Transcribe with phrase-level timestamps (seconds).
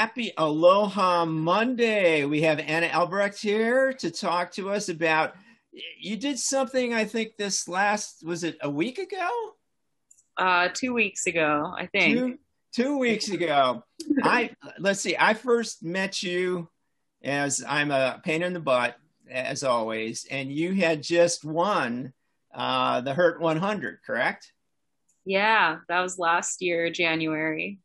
[0.00, 2.24] Happy Aloha Monday.
[2.24, 5.34] We have Anna Albrecht here to talk to us about.
[5.98, 9.28] You did something, I think, this last, was it a week ago?
[10.36, 12.16] Uh, two weeks ago, I think.
[12.16, 12.38] Two,
[12.72, 13.82] two weeks ago.
[14.22, 16.68] I, let's see, I first met you
[17.22, 18.96] as I'm a pain in the butt,
[19.30, 22.12] as always, and you had just won
[22.54, 24.52] uh, the Hurt 100, correct?
[25.24, 27.78] Yeah, that was last year, January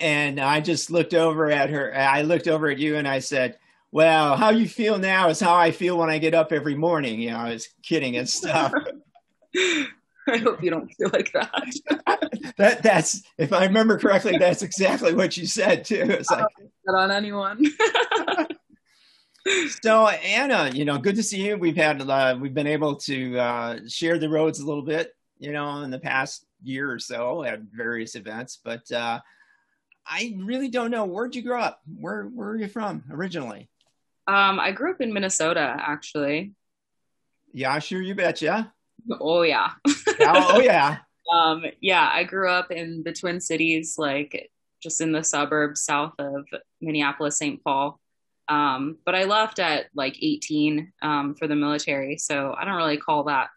[0.00, 1.94] and I just looked over at her.
[1.94, 3.58] I looked over at you and I said,
[3.92, 7.20] "Well, how you feel now is how I feel when I get up every morning."
[7.20, 8.72] You know, I was kidding and stuff.
[10.26, 12.52] I hope you don't feel like that.
[12.56, 16.06] that that's if I remember correctly, that's exactly what you said too.
[16.08, 16.46] It's like
[16.86, 17.64] not on anyone.
[19.82, 21.56] so Anna, you know, good to see you.
[21.56, 25.52] We've had uh, we've been able to uh, share the roads a little bit, you
[25.52, 28.90] know, in the past year or so at various events, but.
[28.90, 29.20] Uh,
[30.06, 31.04] I really don't know.
[31.04, 31.80] Where'd you grow up?
[31.86, 33.68] Where Where are you from originally?
[34.26, 36.52] Um, I grew up in Minnesota, actually.
[37.52, 38.72] Yeah, sure, you betcha.
[39.20, 39.70] Oh yeah.
[39.86, 40.98] oh, oh yeah.
[41.32, 44.50] Um, yeah, I grew up in the Twin Cities, like
[44.82, 46.44] just in the suburbs south of
[46.80, 47.62] Minneapolis, St.
[47.62, 48.00] Paul.
[48.50, 52.96] Um, but I left at like 18 um, for the military, so I don't really
[52.96, 53.48] call that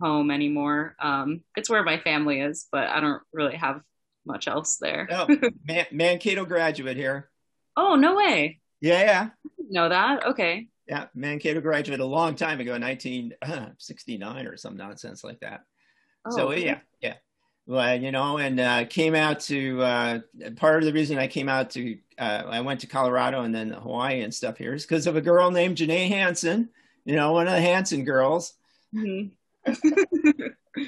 [0.00, 0.96] home anymore.
[1.00, 3.80] Um, it's where my family is, but I don't really have
[4.26, 5.08] much else there.
[5.10, 5.28] oh,
[5.66, 7.30] Man- Mankato graduate here.
[7.76, 8.60] Oh, no way.
[8.80, 9.28] Yeah, yeah.
[9.70, 10.26] Know that?
[10.26, 10.68] Okay.
[10.88, 15.60] Yeah, Mankato graduate a long time ago, 1969 or some nonsense like that.
[16.26, 16.64] Oh, so okay.
[16.64, 17.14] yeah, yeah.
[17.66, 20.18] Well, you know, and uh, came out to uh,
[20.56, 23.70] part of the reason I came out to uh, I went to Colorado and then
[23.70, 26.68] Hawaii and stuff here is because of a girl named Janae Hanson.
[27.04, 28.54] You know, one of the Hanson girls.
[28.94, 29.28] Mm-hmm.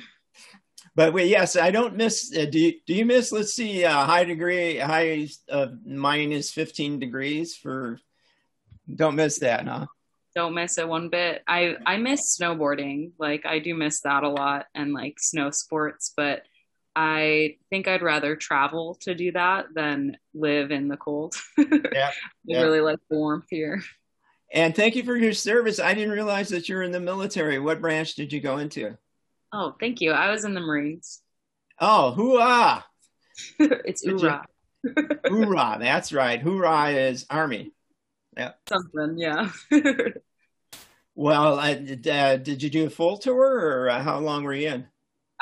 [0.95, 2.35] but wait, yes, I don't miss.
[2.37, 3.33] Uh, do you, do you miss?
[3.33, 7.99] Let's see, uh, high degree, high uh, minus fifteen degrees for.
[8.95, 9.87] Don't miss that, huh?
[10.35, 11.43] Don't miss it one bit.
[11.47, 13.13] I I miss snowboarding.
[13.19, 16.13] Like I do miss that a lot, and like snow sports.
[16.17, 16.43] But
[16.95, 21.35] I think I'd rather travel to do that than live in the cold.
[21.59, 22.13] yeah, I
[22.45, 22.63] yeah.
[22.63, 23.83] really like the warmth here.
[24.53, 25.81] And thank you for your service.
[25.81, 27.59] I didn't realize that you're in the military.
[27.59, 28.99] What branch did you go into?
[29.53, 30.13] Oh, thank you.
[30.13, 31.23] I was in the Marines.
[31.81, 32.85] Oh, hoorah!
[33.59, 34.45] it's hoorah.
[35.27, 36.41] hoorah, that's right.
[36.41, 37.73] Hoorah is Army.
[38.37, 38.53] Yeah.
[38.69, 39.51] Something, yeah.
[41.15, 44.87] well, uh, did you do a full tour or uh, how long were you in?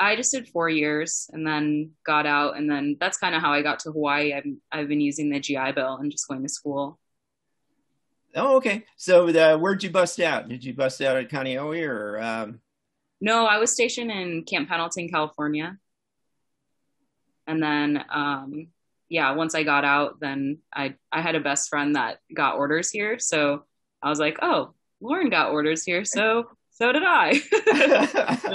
[0.01, 2.57] I just did four years and then got out.
[2.57, 4.33] And then that's kind of how I got to Hawaii.
[4.33, 6.99] I've, I've been using the GI Bill and just going to school.
[8.35, 8.83] Oh, okay.
[8.97, 10.49] So uh, where'd you bust out?
[10.49, 12.19] Did you bust out at Kaneohe or?
[12.19, 12.61] Um...
[13.19, 15.77] No, I was stationed in Camp Pendleton, California.
[17.45, 18.69] And then, um,
[19.07, 22.89] yeah, once I got out, then I, I had a best friend that got orders
[22.89, 23.19] here.
[23.19, 23.65] So
[24.01, 26.05] I was like, oh, Lauren got orders here.
[26.05, 26.45] So,
[26.81, 27.29] so did I.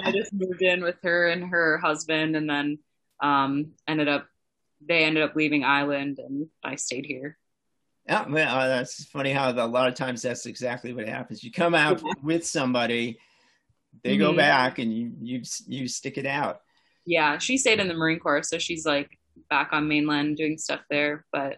[0.03, 2.79] I just moved in with her and her husband and then,
[3.23, 4.27] um, ended up,
[4.87, 7.39] they ended up leaving island and I stayed here.
[8.09, 11.45] Yeah, well, uh, that's funny how a lot of times that's exactly what happens.
[11.45, 12.13] You come out yeah.
[12.23, 13.19] with somebody
[14.03, 14.21] they mm-hmm.
[14.21, 16.61] go back and you you you stick it out.
[17.05, 20.81] Yeah, she stayed in the Marine Corps, so she's like back on mainland doing stuff
[20.91, 21.25] there.
[21.33, 21.57] But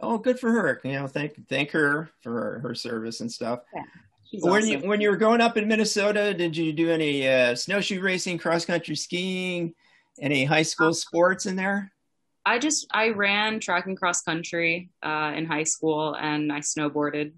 [0.00, 0.80] oh, good for her.
[0.84, 3.60] You know, thank thank her for her, her service and stuff.
[3.74, 3.82] Yeah.
[4.40, 4.82] When awesome.
[4.82, 8.38] you when you were growing up in Minnesota, did you do any uh, snowshoe racing,
[8.38, 9.74] cross country skiing,
[10.20, 11.92] any high school um, sports in there?
[12.46, 17.32] I just I ran track and cross country uh, in high school, and I snowboarded.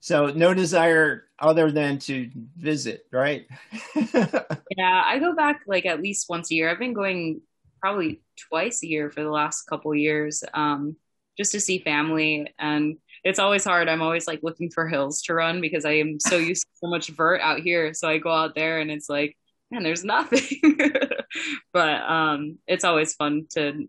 [0.00, 3.46] So no desire other than to visit, right?
[3.96, 6.70] yeah, I go back like at least once a year.
[6.70, 7.40] I've been going
[7.80, 10.96] probably twice a year for the last couple years, um,
[11.36, 12.54] just to see family.
[12.58, 13.88] And it's always hard.
[13.88, 16.86] I'm always like looking for hills to run because I am so used to so
[16.86, 17.92] much vert out here.
[17.92, 19.36] So I go out there and it's like,
[19.68, 20.78] man, there's nothing.
[21.72, 23.88] but um, it's always fun to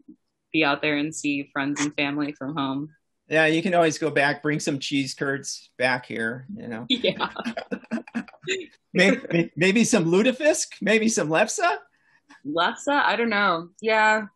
[0.52, 2.90] be out there and see friends and family from home.
[3.28, 6.88] Yeah, you can always go back, bring some cheese curds back here, you know.
[6.90, 7.30] Yeah.
[8.94, 11.60] maybe, maybe some lutefisk, maybe some lefse.
[12.44, 12.88] Lefse?
[12.88, 13.70] I don't know.
[13.82, 14.28] Yeah.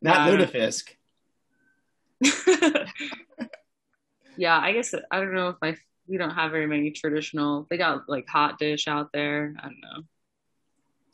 [0.00, 0.90] Not um, lutefisk.
[4.36, 5.76] Yeah, I guess I don't know if I
[6.06, 7.66] we don't have very many traditional.
[7.70, 9.54] They got like hot dish out there.
[9.58, 10.02] I don't know.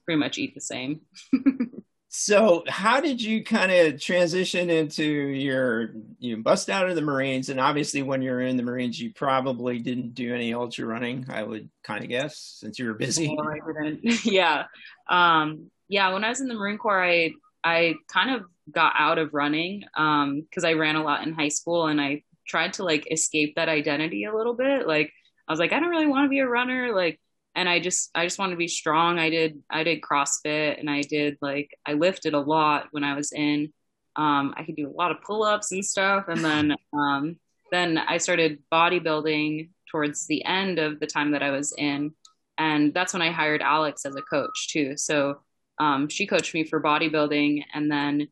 [0.04, 1.00] Pretty much eat the same.
[2.10, 7.50] So, how did you kind of transition into your you bust out of the Marines?
[7.50, 11.26] And obviously, when you're in the Marines, you probably didn't do any ultra running.
[11.28, 13.36] I would kind of guess since you were busy.
[13.38, 14.24] I didn't.
[14.24, 14.64] yeah,
[15.10, 16.10] um, yeah.
[16.14, 17.32] When I was in the Marine Corps, I
[17.62, 21.50] I kind of got out of running because um, I ran a lot in high
[21.50, 24.86] school, and I tried to like escape that identity a little bit.
[24.86, 25.12] Like
[25.46, 26.94] I was like, I don't really want to be a runner.
[26.94, 27.20] Like
[27.58, 29.18] and I just I just want to be strong.
[29.18, 33.14] I did I did CrossFit and I did like I lifted a lot when I
[33.14, 33.72] was in.
[34.14, 37.36] Um, I could do a lot of pull ups and stuff, and then um,
[37.72, 42.12] then I started bodybuilding towards the end of the time that I was in,
[42.58, 44.96] and that's when I hired Alex as a coach too.
[44.96, 45.40] So
[45.80, 48.28] um, she coached me for bodybuilding, and then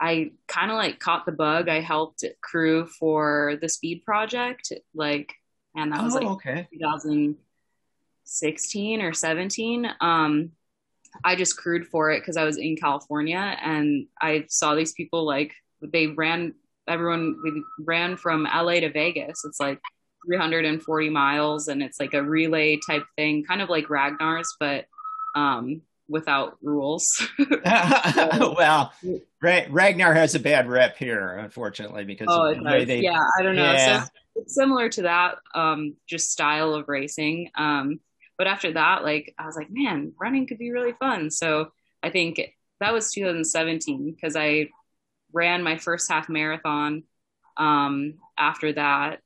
[0.00, 1.68] I kind of like caught the bug.
[1.68, 5.34] I helped crew for the Speed Project, like,
[5.76, 6.68] and that was oh, like okay.
[6.74, 7.36] 2000-
[8.30, 10.52] 16 or 17 um
[11.24, 15.26] i just crewed for it because i was in california and i saw these people
[15.26, 15.52] like
[15.82, 16.54] they ran
[16.86, 19.80] everyone we ran from la to vegas it's like
[20.26, 24.84] 340 miles and it's like a relay type thing kind of like ragnar's but
[25.34, 28.92] um without rules well
[29.40, 33.56] ragnar has a bad rep here unfortunately because oh, the way they, yeah i don't
[33.56, 34.02] know yeah.
[34.02, 38.00] so it's similar to that um just style of racing um
[38.40, 41.30] but after that, like I was like, man, running could be really fun.
[41.30, 41.72] So
[42.02, 42.40] I think
[42.80, 44.68] that was 2017 because I
[45.30, 47.02] ran my first half marathon
[47.58, 49.20] um, after that,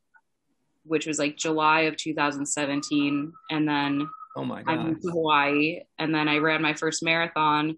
[0.85, 5.81] which was like July of 2017, and then oh my god, I moved to Hawaii,
[5.99, 7.77] and then I ran my first marathon.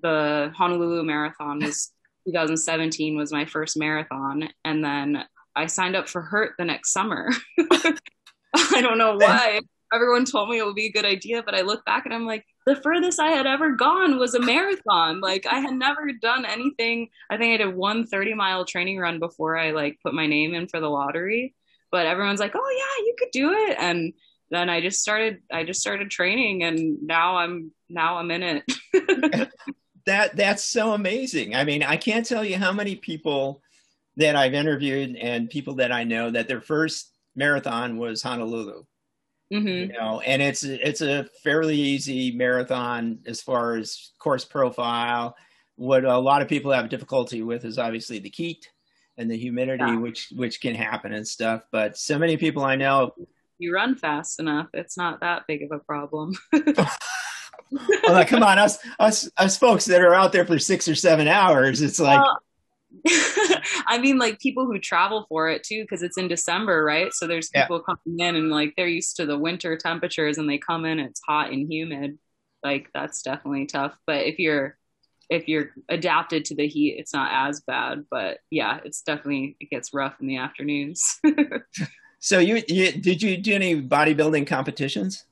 [0.00, 1.92] The Honolulu Marathon was
[2.26, 5.24] 2017 was my first marathon, and then
[5.56, 7.30] I signed up for Hurt the next summer.
[8.54, 9.60] I don't know why
[9.92, 12.26] everyone told me it would be a good idea, but I look back and I'm
[12.26, 15.20] like, the furthest I had ever gone was a marathon.
[15.20, 17.08] Like I had never done anything.
[17.30, 20.54] I think I did one 30 mile training run before I like put my name
[20.54, 21.54] in for the lottery.
[21.90, 23.76] But everyone's like, oh yeah, you could do it.
[23.78, 24.12] And
[24.50, 28.64] then I just started I just started training and now I'm now I'm in it.
[30.06, 31.54] that that's so amazing.
[31.54, 33.62] I mean, I can't tell you how many people
[34.16, 38.84] that I've interviewed and people that I know that their first marathon was Honolulu
[39.52, 39.68] Mm-hmm.
[39.68, 45.36] You know, and it's it's a fairly easy marathon as far as course profile.
[45.74, 48.70] What a lot of people have difficulty with is obviously the heat
[49.16, 49.96] and the humidity, yeah.
[49.96, 51.62] which which can happen and stuff.
[51.72, 53.12] But so many people I know,
[53.60, 56.34] you run fast enough, it's not that big of a problem.
[57.70, 61.28] well, come on, us us us folks that are out there for six or seven
[61.28, 62.20] hours, it's like.
[62.20, 62.38] Well,
[63.86, 67.12] I mean, like people who travel for it too, because it's in December, right?
[67.12, 67.94] So there's people yeah.
[67.94, 71.20] coming in and like they're used to the winter temperatures and they come in, it's
[71.24, 72.18] hot and humid.
[72.64, 73.96] Like that's definitely tough.
[74.06, 74.76] But if you're
[75.30, 78.04] if you're adapted to the heat, it's not as bad.
[78.10, 81.20] But yeah, it's definitely it gets rough in the afternoons.
[82.20, 85.24] so you, you did you do any bodybuilding competitions?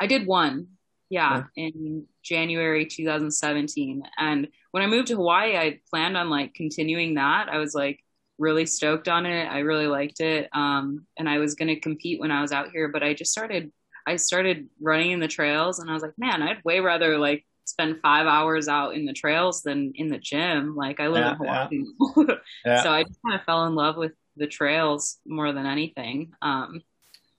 [0.00, 0.68] I did one
[1.10, 4.02] yeah, in January 2017.
[4.18, 7.48] And when I moved to Hawaii, I planned on like continuing that.
[7.50, 8.00] I was like
[8.38, 9.46] really stoked on it.
[9.46, 10.48] I really liked it.
[10.52, 13.32] Um, and I was going to compete when I was out here, but I just
[13.32, 13.72] started,
[14.06, 17.46] I started running in the trails and I was like, man, I'd way rather like
[17.64, 20.76] spend five hours out in the trails than in the gym.
[20.76, 21.84] Like I live yeah, in Hawaii.
[22.16, 22.34] Yeah.
[22.66, 22.82] yeah.
[22.82, 26.32] So I just kind of fell in love with the trails more than anything.
[26.40, 26.82] Um,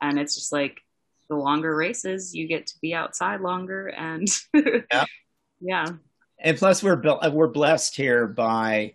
[0.02, 0.82] and it's just like,
[1.30, 5.06] the longer races, you get to be outside longer, and yeah,
[5.62, 5.88] yeah.
[6.40, 8.94] And plus, we're we're blessed here by,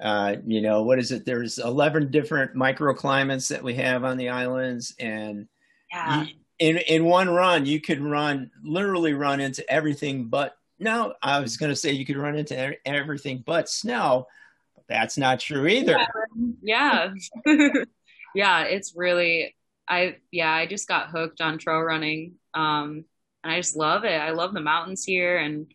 [0.00, 1.26] uh, you know, what is it?
[1.26, 5.46] There's 11 different microclimates that we have on the islands, and
[5.92, 6.22] yeah.
[6.22, 10.56] You, in in one run, you could run literally run into everything but.
[10.80, 14.26] No, I was going to say you could run into everything but snow.
[14.88, 15.98] That's not true either.
[16.62, 17.12] Yeah.
[17.46, 17.68] Yeah.
[18.34, 19.54] yeah, it's really
[19.88, 22.34] I yeah, I just got hooked on trail running.
[22.52, 23.04] Um,
[23.42, 24.20] and I just love it.
[24.20, 25.66] I love the mountains here and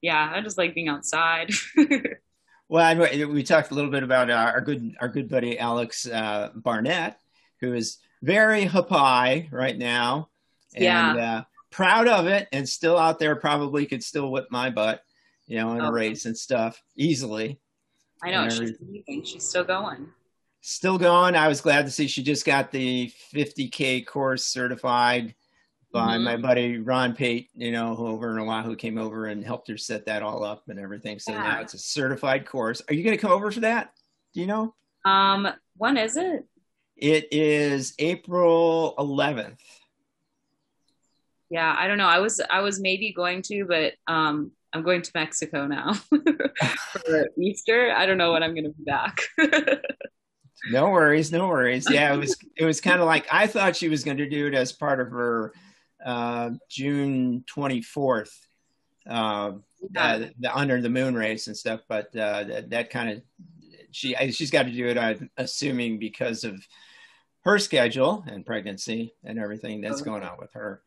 [0.00, 1.50] yeah, I just like being outside.
[2.68, 7.18] well, we talked a little bit about our good our good buddy Alex uh, Barnett,
[7.60, 10.28] who is very Hapai right now,
[10.74, 11.14] and yeah.
[11.14, 13.34] uh, proud of it, and still out there.
[13.36, 15.02] Probably could still whip my butt,
[15.46, 15.88] you know, in oh.
[15.88, 17.58] a race and stuff easily.
[18.22, 18.76] I know she's
[19.24, 20.08] She's still going
[20.60, 21.34] still going.
[21.34, 25.34] I was glad to see she just got the 50k course certified
[25.92, 26.24] by mm-hmm.
[26.24, 30.06] my buddy Ron Pate, you know, over in Oahu came over and helped her set
[30.06, 31.18] that all up and everything.
[31.18, 31.42] So yeah.
[31.42, 32.82] now it's a certified course.
[32.88, 33.92] Are you going to come over for that?
[34.34, 34.74] Do you know?
[35.04, 36.44] Um, when is it?
[36.96, 39.56] It is April 11th.
[41.48, 42.08] Yeah, I don't know.
[42.08, 47.28] I was I was maybe going to, but um, I'm going to Mexico now for
[47.38, 47.92] Easter.
[47.96, 49.20] I don't know when I'm going to be back.
[50.70, 51.86] no worries, no worries.
[51.90, 54.46] Yeah, it was it was kind of like I thought she was going to do
[54.46, 55.52] it as part of her
[56.04, 58.30] uh, June 24th
[59.08, 59.52] uh,
[59.94, 60.04] yeah.
[60.04, 63.22] uh, the under the moon race and stuff, but uh, that, that kind of
[63.90, 64.98] she she's got to do it.
[64.98, 66.62] I'm assuming because of
[67.44, 70.82] her schedule and pregnancy and everything that's going on with her.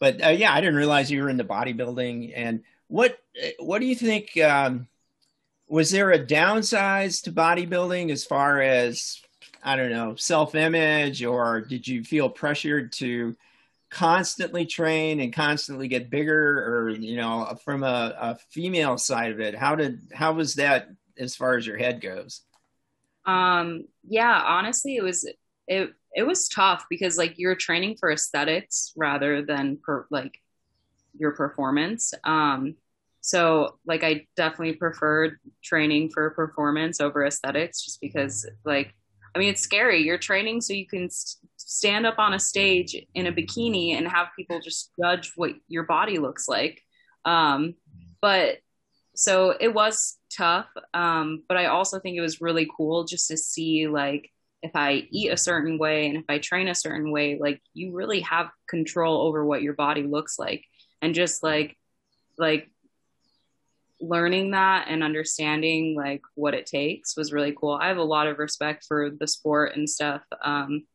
[0.00, 2.32] But uh, yeah, I didn't realize you were into bodybuilding.
[2.34, 3.18] And what
[3.60, 4.36] what do you think?
[4.38, 4.88] Um,
[5.68, 9.22] was there a downside to bodybuilding as far as
[9.62, 13.36] I don't know self image, or did you feel pressured to
[13.90, 19.38] constantly train and constantly get bigger, or you know, from a, a female side of
[19.38, 19.54] it?
[19.54, 22.42] How did how was that as far as your head goes?
[23.24, 25.30] Um, yeah, honestly, it was
[25.68, 30.40] it it was tough because like you're training for aesthetics rather than per like
[31.18, 32.12] your performance.
[32.24, 32.76] Um,
[33.20, 38.94] so like I definitely preferred training for performance over aesthetics just because like
[39.34, 40.02] I mean it's scary.
[40.02, 44.08] You're training so you can st- stand up on a stage in a bikini and
[44.08, 46.82] have people just judge what your body looks like.
[47.24, 47.74] Um,
[48.20, 48.58] but
[49.14, 50.68] so it was tough.
[50.94, 54.30] Um, but I also think it was really cool just to see like
[54.62, 57.92] if I eat a certain way and if I train a certain way, like you
[57.92, 60.64] really have control over what your body looks like.
[61.02, 61.76] And just like
[62.38, 62.70] like
[64.00, 67.78] learning that and understanding like what it takes was really cool.
[67.80, 70.22] I have a lot of respect for the sport and stuff.
[70.42, 70.86] Um,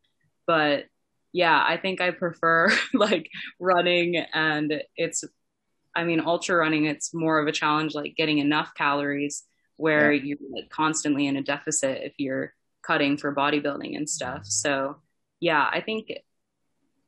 [0.48, 0.86] but
[1.32, 5.24] yeah, I think I prefer like running and it's
[5.96, 9.44] I mean ultra running it's more of a challenge like getting enough calories
[9.78, 10.24] where yeah.
[10.24, 12.54] you're like constantly in a deficit if you're
[12.86, 14.46] cutting for bodybuilding and stuff.
[14.46, 14.98] So
[15.40, 16.12] yeah, I think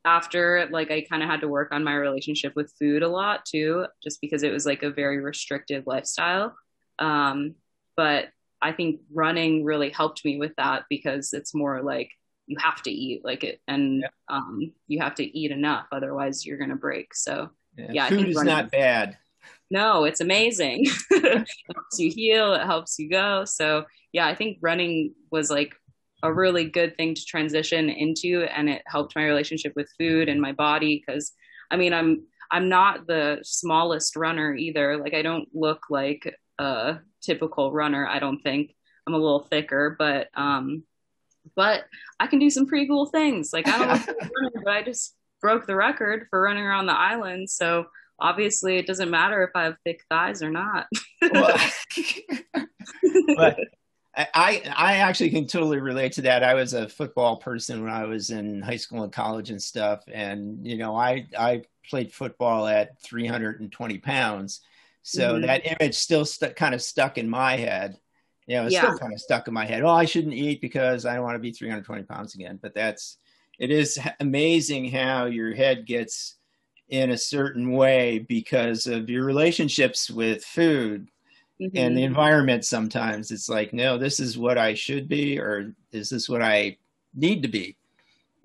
[0.08, 3.46] after like I kind of had to work on my relationship with food a lot
[3.46, 6.56] too, just because it was like a very restrictive lifestyle.
[6.98, 7.56] Um,
[7.98, 8.30] but
[8.62, 12.10] I think running really helped me with that because it's more like
[12.48, 14.08] you have to eat like it and yeah.
[14.30, 17.14] um, you have to eat enough otherwise you're to break.
[17.14, 19.18] So yeah, yeah food is running, not bad.
[19.70, 20.86] No it's amazing.
[21.12, 23.44] It helps you heal it helps you go.
[23.44, 25.76] So yeah i think running was like
[26.24, 30.42] a really good thing to transition into and it helped my relationship with food and
[30.42, 31.32] my body because
[31.72, 36.98] i mean i'm i'm not the smallest runner either like i don't look like a
[37.22, 38.74] typical runner i don't think
[39.06, 40.84] i'm a little thicker but um
[41.56, 41.86] but
[42.20, 43.52] I can do some pretty cool things.
[43.54, 47.50] Like I don't running, but I just broke the record for running around the island.
[47.50, 47.86] So
[48.20, 50.88] obviously it doesn't matter if I have thick thighs or not.
[51.22, 51.58] well,
[53.36, 53.60] but
[54.18, 56.44] I I actually can totally relate to that.
[56.44, 60.04] I was a football person when I was in high school and college and stuff,
[60.12, 64.62] and you know I I played football at 320 pounds,
[65.04, 65.46] so mm-hmm.
[65.46, 68.00] that image still st- kind of stuck in my head
[68.48, 68.86] you know, it's yeah.
[68.86, 69.84] still kind of stuck in my head.
[69.84, 72.58] Oh, I shouldn't eat because I don't want to be 320 pounds again.
[72.62, 73.18] But that's,
[73.60, 76.36] it is amazing how your head gets
[76.88, 81.10] in a certain way because of your relationships with food
[81.62, 81.78] mm-hmm.
[81.78, 82.08] and the mm-hmm.
[82.08, 82.66] environment.
[82.66, 86.78] Sometimes it's like, no, this is what I should be, or is this what I
[87.14, 87.76] need to be?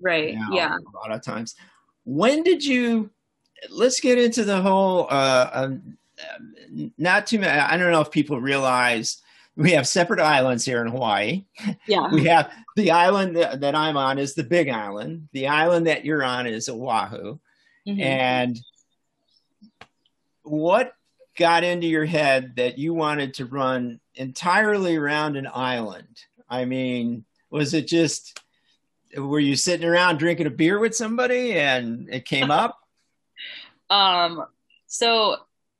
[0.01, 0.35] Right.
[0.35, 0.75] Now, yeah.
[0.75, 1.55] A lot of times.
[2.05, 3.09] When did you,
[3.69, 5.97] let's get into the whole, uh, um,
[6.97, 9.21] not too many, I don't know if people realize
[9.55, 11.45] we have separate islands here in Hawaii.
[11.87, 12.11] Yeah.
[12.11, 15.29] We have the island that, that, I'm on is the Big Island.
[15.31, 17.37] The island that you're on is Oahu.
[17.87, 18.01] Mm-hmm.
[18.01, 18.59] And
[20.41, 20.93] what
[21.37, 26.21] got into your head that you wanted to run entirely around an island?
[26.49, 28.39] I mean, was it just
[29.17, 32.79] were you sitting around drinking a beer with somebody and it came up?
[33.89, 34.45] um
[34.87, 35.37] so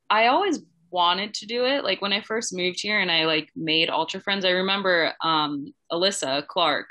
[0.10, 0.60] I always
[0.94, 1.84] wanted to do it.
[1.84, 5.74] Like when I first moved here and I like made Ultra Friends, I remember um,
[5.92, 6.88] Alyssa Clark.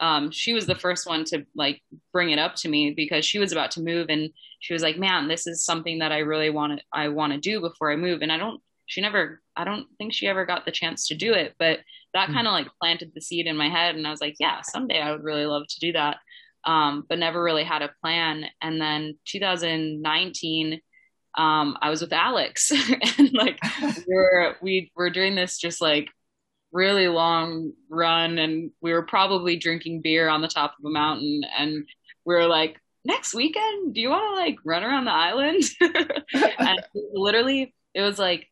[0.00, 3.38] Um, she was the first one to like bring it up to me because she
[3.38, 4.30] was about to move and
[4.62, 7.38] she was like, "Man, this is something that I really want to I want to
[7.38, 8.60] do before I move." And I don't.
[8.86, 9.42] She never.
[9.56, 11.80] I don't think she ever got the chance to do it, but
[12.14, 12.34] that mm-hmm.
[12.34, 15.00] kind of like planted the seed in my head, and I was like, "Yeah, someday
[15.00, 16.18] I would really love to do that."
[16.64, 18.44] Um, but never really had a plan.
[18.62, 20.80] And then 2019
[21.36, 22.70] um, I was with Alex
[23.18, 23.58] and like
[24.06, 26.08] we're we were doing this just like
[26.72, 31.42] really long run and we were probably drinking beer on the top of a mountain
[31.58, 31.86] and
[32.24, 35.62] we were like next weekend do you want to like run around the island
[36.58, 36.80] and
[37.12, 38.48] literally it was like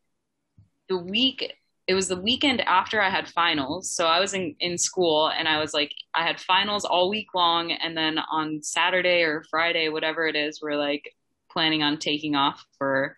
[0.88, 1.52] the week
[1.86, 3.90] it was the weekend after I had finals.
[3.90, 7.34] So I was in, in school and I was like, I had finals all week
[7.34, 7.72] long.
[7.72, 11.12] And then on Saturday or Friday, whatever it is, we're like,
[11.50, 13.16] planning on taking off for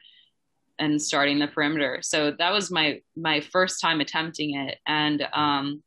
[0.79, 2.01] and starting the perimeter.
[2.03, 5.83] So that was my my first time attempting it, and um,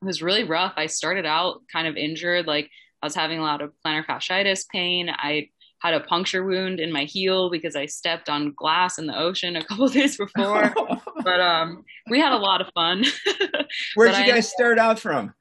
[0.00, 0.74] it was really rough.
[0.76, 2.70] I started out kind of injured, like
[3.02, 5.10] I was having a lot of plantar fasciitis pain.
[5.10, 5.48] I
[5.80, 9.56] had a puncture wound in my heel because I stepped on glass in the ocean
[9.56, 10.72] a couple days before.
[11.24, 13.04] but um, we had a lot of fun.
[13.96, 15.34] Where'd you guys I, start out from?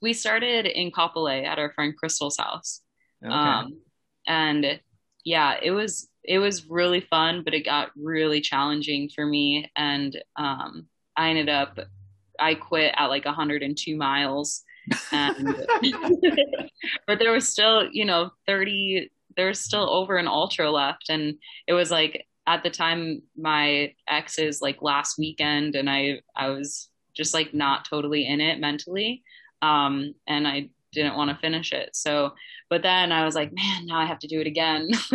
[0.00, 2.82] We started in Kapolei at our friend Crystal's house.
[3.24, 3.34] Okay.
[3.34, 3.80] Um,
[4.26, 4.80] and
[5.24, 9.70] yeah, it was it was really fun, but it got really challenging for me.
[9.74, 10.86] And um,
[11.16, 11.80] I ended up
[12.38, 14.62] I quit at like 102 miles.
[15.12, 15.66] And
[17.06, 21.34] but there was still, you know, 30 there's still over an ultra left and
[21.66, 26.88] it was like at the time my ex's like last weekend and I I was
[27.14, 29.22] just like not totally in it mentally.
[29.62, 31.90] Um and I didn't want to finish it.
[31.94, 32.32] So
[32.68, 34.88] but then I was like, man, now I have to do it again.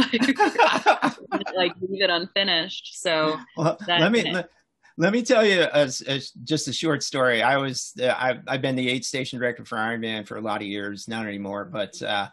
[1.55, 3.01] like leave it unfinished.
[3.01, 4.49] So well, let me let,
[4.97, 7.41] let, me tell you a, a, just a short story.
[7.41, 10.61] I was uh, I've, I've been the aid station director for Ironman for a lot
[10.61, 12.29] of years, not anymore, but uh,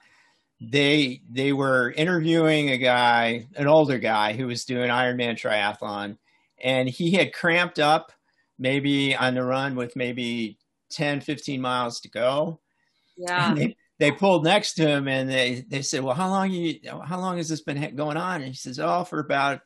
[0.61, 6.16] they they were interviewing a guy, an older guy who was doing Ironman triathlon,
[6.62, 8.12] and he had cramped up
[8.59, 10.57] maybe on the run with maybe
[10.90, 12.61] 10, 15 miles to go.
[13.16, 13.54] Yeah.
[13.54, 17.21] They, they pulled next to him and they, they said, well, how long you, how
[17.21, 18.37] long has this been going on?
[18.37, 19.61] And he says, oh, for about,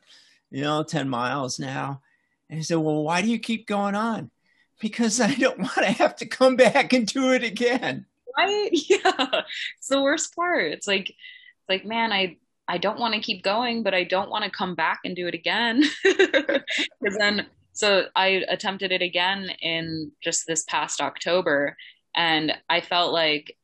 [0.49, 2.01] you know, 10 miles now.
[2.49, 4.31] And he said, well, why do you keep going on?
[4.79, 8.05] Because I don't want to have to come back and do it again.
[8.37, 8.69] Right?
[8.89, 9.41] Yeah.
[9.77, 10.71] It's the worst part.
[10.71, 12.37] It's like, it's like, man, I,
[12.67, 15.27] I don't want to keep going, but I don't want to come back and do
[15.27, 15.83] it again.
[16.03, 21.77] Because then, so I attempted it again in just this past October,
[22.15, 23.55] and I felt like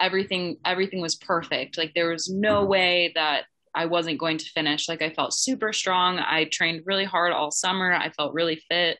[0.00, 4.88] everything everything was perfect like there was no way that I wasn't going to finish.
[4.88, 6.18] Like I felt super strong.
[6.18, 7.92] I trained really hard all summer.
[7.92, 8.98] I felt really fit.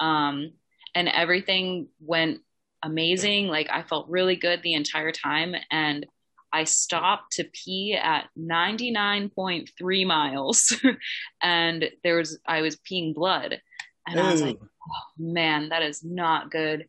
[0.00, 0.52] Um,
[0.94, 2.40] and everything went
[2.82, 3.48] amazing.
[3.48, 5.54] Like I felt really good the entire time.
[5.70, 6.06] And
[6.52, 10.74] I stopped to pee at 99.3 miles.
[11.42, 13.60] And there was I was peeing blood.
[14.06, 14.22] And Ooh.
[14.22, 16.86] I was like oh, man that is not good.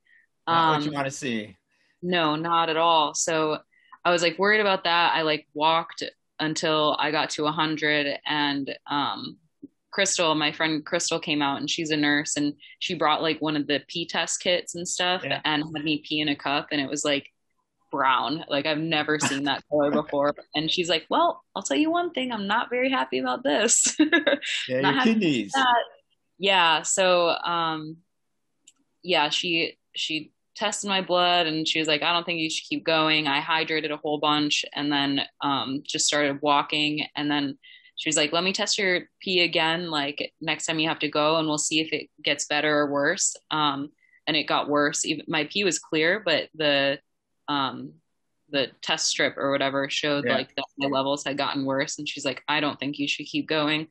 [0.47, 1.57] Not um, what you want to see.
[2.01, 3.13] no, not at all.
[3.13, 3.59] So
[4.03, 5.13] I was like worried about that.
[5.13, 6.03] I like walked
[6.39, 9.37] until I got to 100 and um,
[9.91, 13.55] Crystal, my friend Crystal came out and she's a nurse and she brought like one
[13.55, 15.41] of the pee test kits and stuff yeah.
[15.45, 17.27] and had me pee in a cup and it was like
[17.91, 18.45] brown.
[18.47, 20.35] Like I've never seen that color before.
[20.55, 23.95] And she's like, Well, I'll tell you one thing, I'm not very happy about this.
[24.69, 25.53] yeah, your kidneys.
[26.37, 26.83] Yeah.
[26.83, 27.97] So um
[29.01, 32.67] yeah, she she tested my blood and she was like, I don't think you should
[32.67, 33.27] keep going.
[33.27, 37.07] I hydrated a whole bunch and then um, just started walking.
[37.15, 37.57] And then
[37.95, 39.89] she was like, let me test your pee again.
[39.89, 42.91] Like next time you have to go and we'll see if it gets better or
[42.91, 43.35] worse.
[43.49, 43.89] Um,
[44.27, 45.05] and it got worse.
[45.05, 46.99] Even my pee was clear, but the,
[47.47, 47.93] um,
[48.51, 50.35] the test strip or whatever showed yeah.
[50.35, 51.97] like that my levels had gotten worse.
[51.97, 53.87] And she's like, I don't think you should keep going.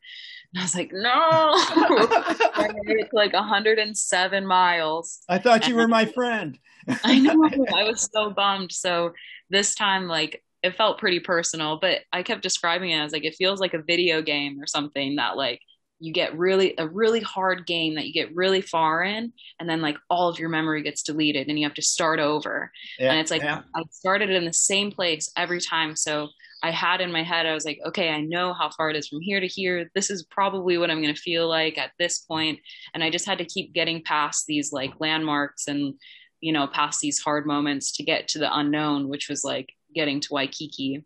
[0.55, 1.11] And I was like, no.
[1.13, 5.21] I made it to like 107 miles.
[5.29, 6.59] I thought you were my friend.
[7.05, 7.49] I know.
[7.75, 8.73] I was so bummed.
[8.73, 9.13] So
[9.51, 13.37] this time, like, it felt pretty personal, but I kept describing it as like, it
[13.37, 15.61] feels like a video game or something that, like,
[16.01, 19.81] you get really a really hard game that you get really far in and then
[19.81, 23.21] like all of your memory gets deleted and you have to start over yeah, and
[23.21, 23.63] it's like yeah.
[23.75, 26.29] i started in the same place every time so
[26.63, 29.09] I had in my head, I was like, okay, I know how far it is
[29.09, 29.91] from here to here.
[29.95, 32.59] This is probably what I'm going to feel like at this point.
[32.95, 35.95] And I just had to keep getting past these like landmarks and,
[36.41, 40.21] you know, past these hard moments to get to the unknown, which was like getting
[40.21, 41.05] to Waikiki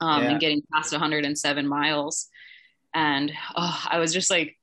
[0.00, 0.30] um, yeah.
[0.30, 2.28] and getting past 107 miles.
[2.94, 4.57] And oh, I was just like,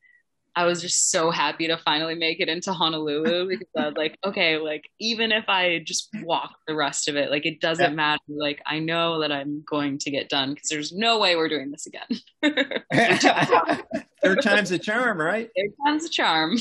[0.55, 4.17] I was just so happy to finally make it into Honolulu because I was like,
[4.25, 7.95] okay, like even if I just walk the rest of it, like it doesn't yeah.
[7.95, 8.21] matter.
[8.29, 11.71] Like I know that I'm going to get done because there's no way we're doing
[11.71, 12.07] this again.
[14.23, 15.49] Third time's a charm, right?
[15.55, 16.57] Third time's a charm.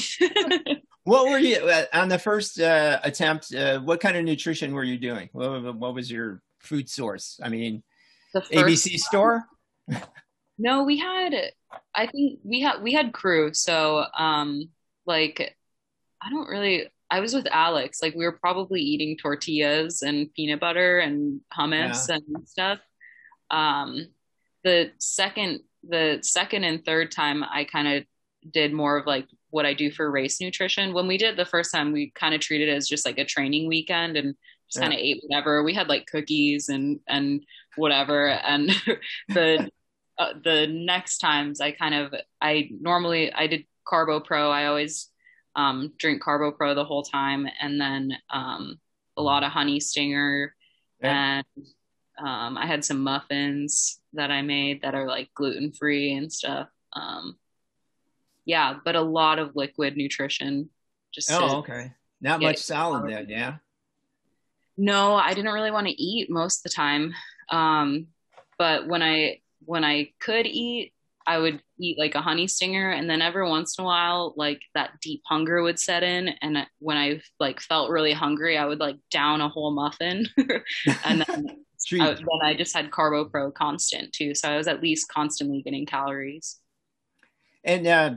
[1.04, 3.54] what were you uh, on the first uh, attempt?
[3.54, 5.28] Uh, what kind of nutrition were you doing?
[5.32, 7.38] What, what was your food source?
[7.42, 7.82] I mean,
[8.34, 9.44] ABC store.
[10.58, 11.34] No, we had
[11.94, 14.70] I think we had we had crew, so um
[15.06, 15.56] like
[16.22, 20.60] I don't really I was with Alex, like we were probably eating tortillas and peanut
[20.60, 22.16] butter and hummus yeah.
[22.16, 22.78] and stuff.
[23.50, 24.08] Um
[24.62, 28.04] the second the second and third time I kind of
[28.52, 30.92] did more of like what I do for race nutrition.
[30.92, 33.24] When we did the first time, we kind of treated it as just like a
[33.24, 34.34] training weekend and
[34.68, 34.82] just yeah.
[34.82, 35.62] kind of ate whatever.
[35.62, 37.44] We had like cookies and and
[37.76, 38.28] whatever.
[38.28, 38.70] And
[39.28, 39.70] the
[40.18, 44.50] uh, the next times I kind of I normally I did Carbo Pro.
[44.50, 45.08] I always
[45.56, 48.78] um, drink Carbo Pro the whole time, and then um,
[49.16, 50.54] a lot of Honey Stinger,
[51.00, 51.42] yeah.
[51.56, 51.66] and
[52.18, 56.68] um, I had some muffins that I made that are like gluten free and stuff.
[56.92, 57.36] Um,
[58.44, 60.70] yeah, but a lot of liquid nutrition.
[61.12, 61.92] Just oh, okay.
[62.20, 63.56] Not much salad then, yeah.
[64.76, 67.14] No, I didn't really want to eat most of the time.
[67.50, 68.08] Um,
[68.58, 70.92] but when I when I could eat,
[71.26, 74.60] I would eat like a honey stinger, and then every once in a while, like
[74.74, 78.80] that deep hunger would set in, and when I like felt really hungry, I would
[78.80, 80.28] like down a whole muffin,
[81.04, 81.46] and then
[82.00, 85.62] I, then I just had Carbo Pro constant too, so I was at least constantly
[85.62, 86.58] getting calories.
[87.62, 88.14] And uh,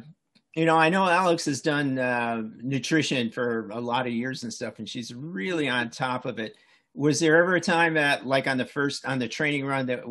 [0.55, 4.51] you know, I know Alex has done uh, nutrition for a lot of years and
[4.51, 6.55] stuff, and she's really on top of it.
[6.93, 10.01] Was there ever a time that, like on the first on the training run, that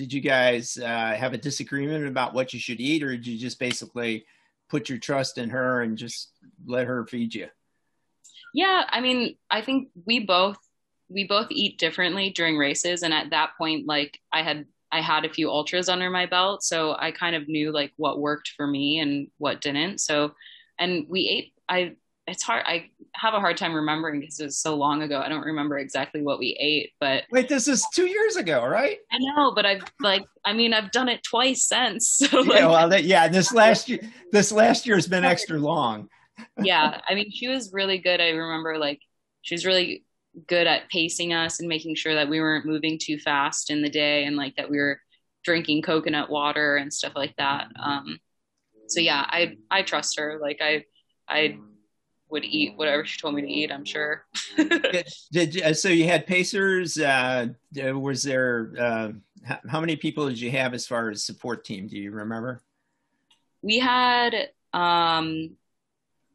[0.00, 3.36] did you guys uh, have a disagreement about what you should eat, or did you
[3.36, 4.24] just basically
[4.70, 6.30] put your trust in her and just
[6.64, 7.48] let her feed you?
[8.54, 10.56] Yeah, I mean, I think we both
[11.10, 15.26] we both eat differently during races, and at that point, like I had I had
[15.26, 18.66] a few ultras under my belt, so I kind of knew like what worked for
[18.66, 20.00] me and what didn't.
[20.00, 20.32] So,
[20.78, 21.52] and we ate.
[21.68, 21.96] I
[22.30, 22.64] it's hard.
[22.64, 25.20] I have a hard time remembering because it was so long ago.
[25.20, 28.98] I don't remember exactly what we ate, but wait, this is two years ago, right?
[29.10, 32.20] I know, but I've like, I mean, I've done it twice since.
[32.30, 33.98] So like, yeah, well, that, yeah, this last year,
[34.30, 36.08] this last year has been extra long.
[36.62, 38.20] yeah, I mean, she was really good.
[38.20, 39.00] I remember like
[39.42, 40.04] she was really
[40.46, 43.90] good at pacing us and making sure that we weren't moving too fast in the
[43.90, 45.00] day and like that we were
[45.42, 47.66] drinking coconut water and stuff like that.
[47.82, 48.20] Um,
[48.86, 50.38] so yeah, I I trust her.
[50.40, 50.84] Like I
[51.28, 51.58] I
[52.30, 53.72] would eat whatever she told me to eat.
[53.72, 54.24] I'm sure.
[54.56, 56.98] did, did, uh, so you had pacers?
[56.98, 59.08] Uh, was there uh,
[59.68, 61.86] how many people did you have as far as support team?
[61.88, 62.62] Do you remember?
[63.62, 65.56] We had um,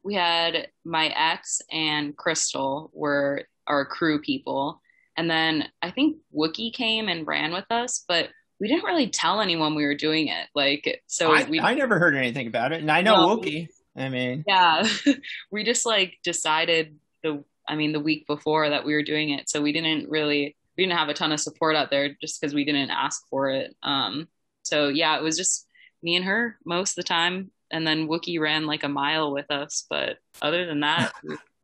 [0.03, 4.81] we had my ex and Crystal were our crew people.
[5.17, 8.29] And then I think Wookie came and ran with us, but
[8.60, 10.47] we didn't really tell anyone we were doing it.
[10.53, 12.81] Like, so I, we, I never heard anything about it.
[12.81, 13.69] And I know no, Wookie.
[13.95, 14.88] I mean, yeah,
[15.51, 19.49] we just like decided the, I mean, the week before that we were doing it.
[19.49, 22.53] So we didn't really, we didn't have a ton of support out there just because
[22.53, 23.75] we didn't ask for it.
[23.84, 24.27] Um,
[24.63, 25.67] so yeah, it was just
[26.03, 27.51] me and her most of the time.
[27.71, 29.86] And then Wookie ran like a mile with us.
[29.89, 31.13] But other than that,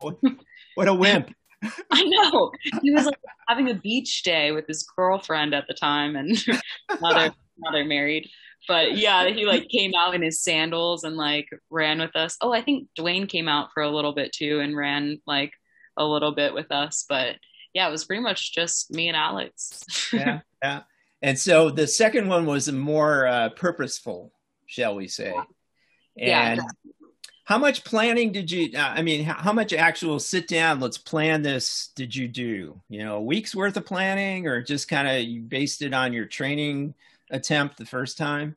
[0.00, 1.34] what a wimp.
[1.92, 2.50] I know.
[2.82, 6.30] He was like having a beach day with his girlfriend at the time, and
[7.00, 8.28] now they're now they're married.
[8.68, 12.36] But yeah, he like came out in his sandals and like ran with us.
[12.40, 15.52] Oh, I think Dwayne came out for a little bit too and ran like
[15.96, 17.04] a little bit with us.
[17.08, 17.36] But
[17.74, 19.84] yeah, it was pretty much just me and Alex.
[20.12, 20.82] yeah, yeah.
[21.22, 24.32] And so the second one was more uh, purposeful,
[24.66, 25.34] shall we say?
[26.18, 26.92] And yeah,
[27.44, 30.98] how much planning did you uh, i mean how, how, much actual sit down let's
[30.98, 35.08] plan this did you do you know a week's worth of planning or just kind
[35.08, 36.94] of you based it on your training
[37.32, 38.56] attempt the first time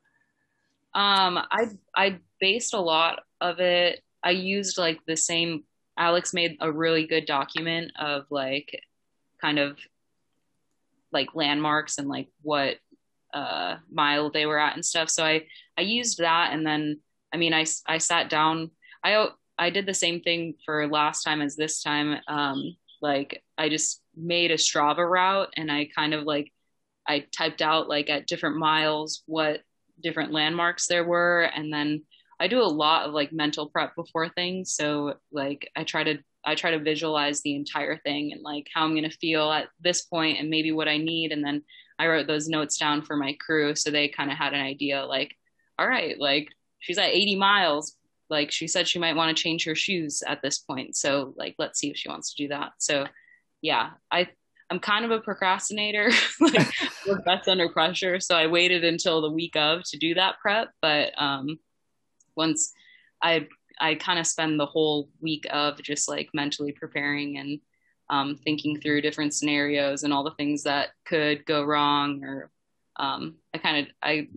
[0.94, 5.64] um i i based a lot of it i used like the same
[5.98, 8.80] alex made a really good document of like
[9.40, 9.78] kind of
[11.12, 12.76] like landmarks and like what
[13.34, 15.44] uh mile they were at and stuff so i
[15.76, 17.00] i used that and then
[17.32, 18.70] I mean, I, I sat down
[19.04, 22.18] I I did the same thing for last time as this time.
[22.28, 26.50] Um, like I just made a Strava route and I kind of like
[27.08, 29.60] I typed out like at different miles what
[30.02, 32.02] different landmarks there were and then
[32.38, 34.74] I do a lot of like mental prep before things.
[34.74, 38.84] So like I try to I try to visualize the entire thing and like how
[38.84, 41.32] I'm to feel at this point and maybe what I need.
[41.32, 41.62] And then
[41.98, 45.04] I wrote those notes down for my crew so they kind of had an idea
[45.06, 45.34] like
[45.78, 47.96] all right like she's at 80 miles.
[48.28, 50.94] Like she said she might want to change her shoes at this point.
[50.96, 52.72] So like let's see if she wants to do that.
[52.78, 53.06] So
[53.62, 54.28] yeah i
[54.70, 56.72] i'm kind of a procrastinator like
[57.06, 60.70] work best under pressure so i waited until the week of to do that prep
[60.82, 61.58] but um
[62.36, 62.72] once
[63.22, 63.46] i
[63.80, 67.60] i kind of spend the whole week of just like mentally preparing and
[68.08, 72.52] um, thinking through different scenarios and all the things that could go wrong or
[73.00, 74.28] um, i kind of i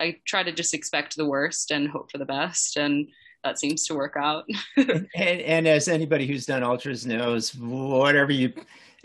[0.00, 3.08] i try to just expect the worst and hope for the best and
[3.44, 4.44] that seems to work out.
[4.76, 8.52] and, and, as anybody who's done ultras knows, whatever you,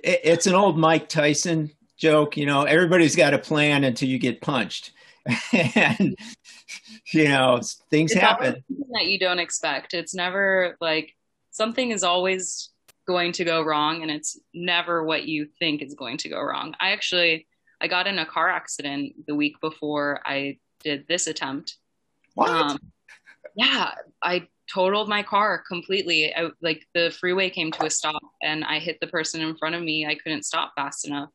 [0.03, 2.37] it's an old Mike Tyson joke.
[2.37, 4.91] You know, everybody's got a plan until you get punched,
[5.53, 6.15] and
[7.13, 9.93] you know things it's happen that you don't expect.
[9.93, 11.13] It's never like
[11.51, 12.69] something is always
[13.07, 16.75] going to go wrong, and it's never what you think is going to go wrong.
[16.79, 17.47] I actually
[17.79, 21.77] I got in a car accident the week before I did this attempt.
[22.35, 22.49] What?
[22.49, 22.79] Um,
[23.55, 26.33] yeah, I totaled my car completely.
[26.36, 29.75] I, like the freeway came to a stop and I hit the person in front
[29.75, 30.05] of me.
[30.05, 31.29] I couldn't stop fast enough.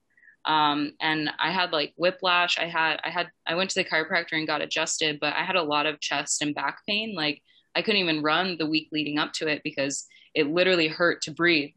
[0.44, 2.58] Um, and I had like whiplash.
[2.58, 5.56] I had, I had, I went to the chiropractor and got adjusted, but I had
[5.56, 7.14] a lot of chest and back pain.
[7.14, 7.42] Like
[7.74, 11.32] I couldn't even run the week leading up to it because it literally hurt to
[11.32, 11.70] breathe.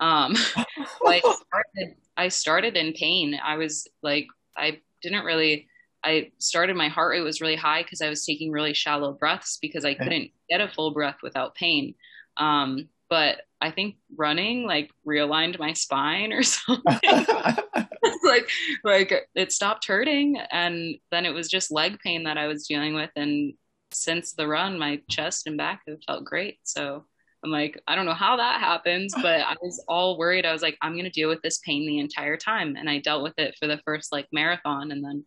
[0.00, 0.34] Um,
[1.06, 3.38] I started, I started in pain.
[3.42, 4.26] I was like,
[4.56, 5.68] I didn't really,
[6.06, 9.58] I started my heart rate was really high because I was taking really shallow breaths
[9.60, 11.94] because I couldn't get a full breath without pain.
[12.36, 16.84] Um, but I think running like realigned my spine or something.
[18.24, 18.48] like
[18.84, 22.94] like it stopped hurting and then it was just leg pain that I was dealing
[22.94, 23.54] with and
[23.90, 26.58] since the run my chest and back have felt great.
[26.62, 27.04] So
[27.42, 30.46] I'm like, I don't know how that happens, but I was all worried.
[30.46, 32.76] I was like, I'm going to deal with this pain the entire time.
[32.76, 35.24] And I dealt with it for the first like marathon and then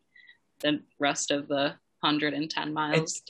[0.59, 3.21] the rest of the 110 miles.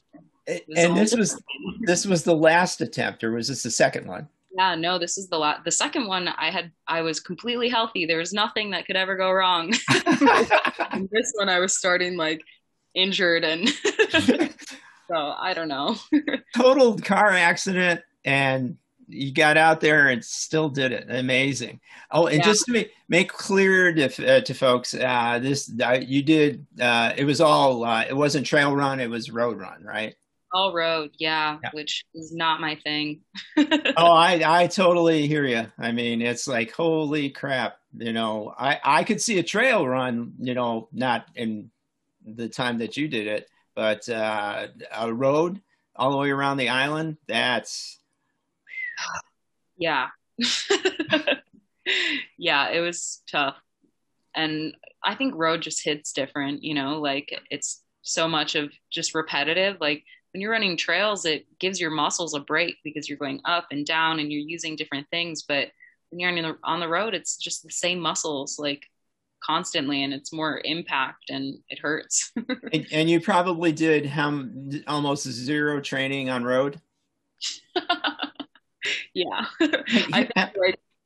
[0.48, 1.42] And, and this was,
[1.82, 4.28] this was the last attempt or was this the second one?
[4.58, 8.06] Yeah, no, this is the last, the second one I had, I was completely healthy.
[8.06, 9.70] There was nothing that could ever go wrong.
[11.12, 12.42] this one I was starting like
[12.96, 13.70] injured and
[15.08, 15.96] so I don't know.
[16.56, 18.78] Total car accident and
[19.10, 21.08] you got out there and still did it.
[21.10, 21.80] Amazing.
[22.12, 22.44] Oh, and yeah.
[22.44, 26.66] just to make, make clear to, uh, to folks, uh, this uh, you did.
[26.80, 27.84] Uh, it was all.
[27.84, 29.00] Uh, it wasn't trail run.
[29.00, 30.16] It was road run, right?
[30.52, 31.70] All road, yeah, yeah.
[31.74, 33.22] which is not my thing.
[33.58, 35.68] oh, I I totally hear you.
[35.78, 37.78] I mean, it's like holy crap.
[37.98, 40.34] You know, I I could see a trail run.
[40.40, 41.70] You know, not in
[42.26, 45.62] the time that you did it, but uh, a road
[45.96, 47.18] all the way around the island.
[47.28, 47.99] That's
[49.78, 50.08] yeah.
[52.38, 53.56] yeah, it was tough.
[54.36, 59.16] And I think road just hits different, you know, like it's so much of just
[59.16, 59.78] repetitive.
[59.80, 63.68] Like when you're running trails, it gives your muscles a break because you're going up
[63.72, 65.44] and down and you're using different things.
[65.44, 65.70] But
[66.10, 68.84] when you're on the, on the road, it's just the same muscles, like
[69.44, 72.32] constantly and it's more impact and it hurts.
[72.74, 74.44] and, and, you probably did how
[74.88, 76.80] almost zero training on road.
[79.14, 79.46] yeah.
[79.62, 80.30] I,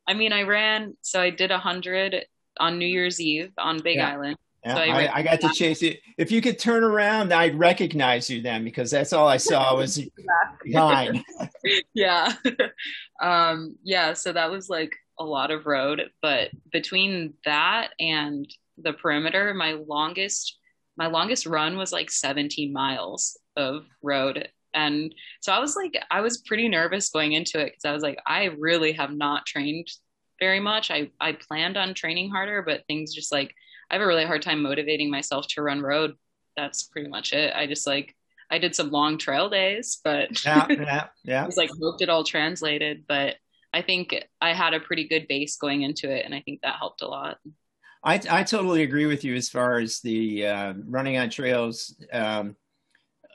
[0.06, 2.26] I, mean, I ran, so I did a hundred
[2.58, 4.12] on New Year's Eve on Big yeah.
[4.12, 4.36] Island.
[4.64, 6.00] Yeah, so I, I, I, got to chase it.
[6.16, 10.00] If you could turn around, I'd recognize you then because that's all I saw was
[10.64, 11.22] behind.
[11.92, 12.32] yeah.
[13.20, 14.14] Um, yeah.
[14.14, 19.72] So that was like a lot of road, but between that and the perimeter, my
[19.72, 20.58] longest,
[20.96, 26.20] my longest run was like 17 miles of road and so I was like, I
[26.20, 29.88] was pretty nervous going into it because I was like, I really have not trained
[30.40, 30.90] very much.
[30.90, 33.54] I, I planned on training harder, but things just like,
[33.90, 36.14] I have a really hard time motivating myself to run road.
[36.56, 37.54] That's pretty much it.
[37.54, 38.14] I just like,
[38.50, 41.42] I did some long trail days, but yeah, yeah, yeah.
[41.42, 43.04] I was like, hoped it all translated.
[43.08, 43.36] But
[43.72, 46.24] I think I had a pretty good base going into it.
[46.24, 47.38] And I think that helped a lot.
[48.02, 51.96] I, I totally agree with you as far as the uh, running on trails.
[52.12, 52.54] Um,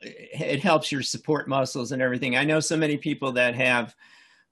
[0.01, 2.35] it helps your support muscles and everything.
[2.35, 3.95] I know so many people that have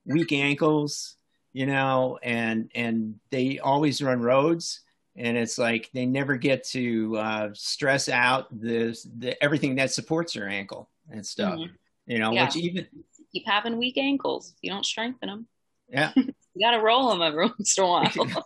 [0.04, 1.16] weak ankles,
[1.52, 4.80] you know, and and they always run roads,
[5.16, 10.34] and it's like they never get to uh, stress out the, the everything that supports
[10.34, 11.58] your ankle and stuff.
[11.58, 11.74] Mm-hmm.
[12.06, 12.44] You know, yeah.
[12.44, 12.86] which even
[13.32, 15.46] keep having weak ankles if you don't strengthen them.
[15.88, 18.10] Yeah, you got to roll them every once in a while.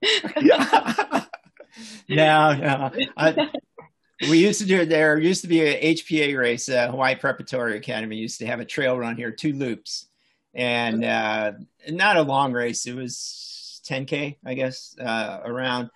[2.08, 2.90] no, no.
[3.16, 3.50] I,
[4.28, 7.76] we used to do it there used to be a hpa race uh, hawaii preparatory
[7.76, 10.06] academy used to have a trail run here two loops.
[10.54, 11.52] And uh,
[11.88, 15.90] not a long race it was 10k i guess uh, around.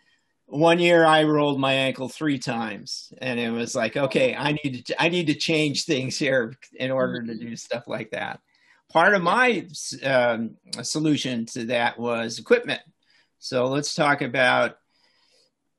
[0.47, 4.87] One year i rolled my ankle three times and it was like okay i need
[4.87, 8.41] to i need to change things here in order to do stuff like that.
[8.91, 9.67] Part of my
[10.05, 12.83] um, solution to that was equipment.
[13.39, 14.77] So let's talk about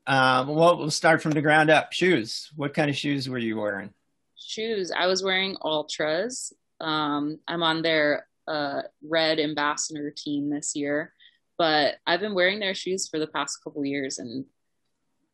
[0.07, 1.93] um, well, we'll start from the ground up.
[1.93, 2.51] Shoes.
[2.55, 3.93] What kind of shoes were you wearing?
[4.37, 4.91] Shoes.
[4.91, 6.51] I was wearing Altras.
[6.81, 11.13] Um, I'm on their uh, red ambassador team this year,
[11.57, 14.45] but I've been wearing their shoes for the past couple years, and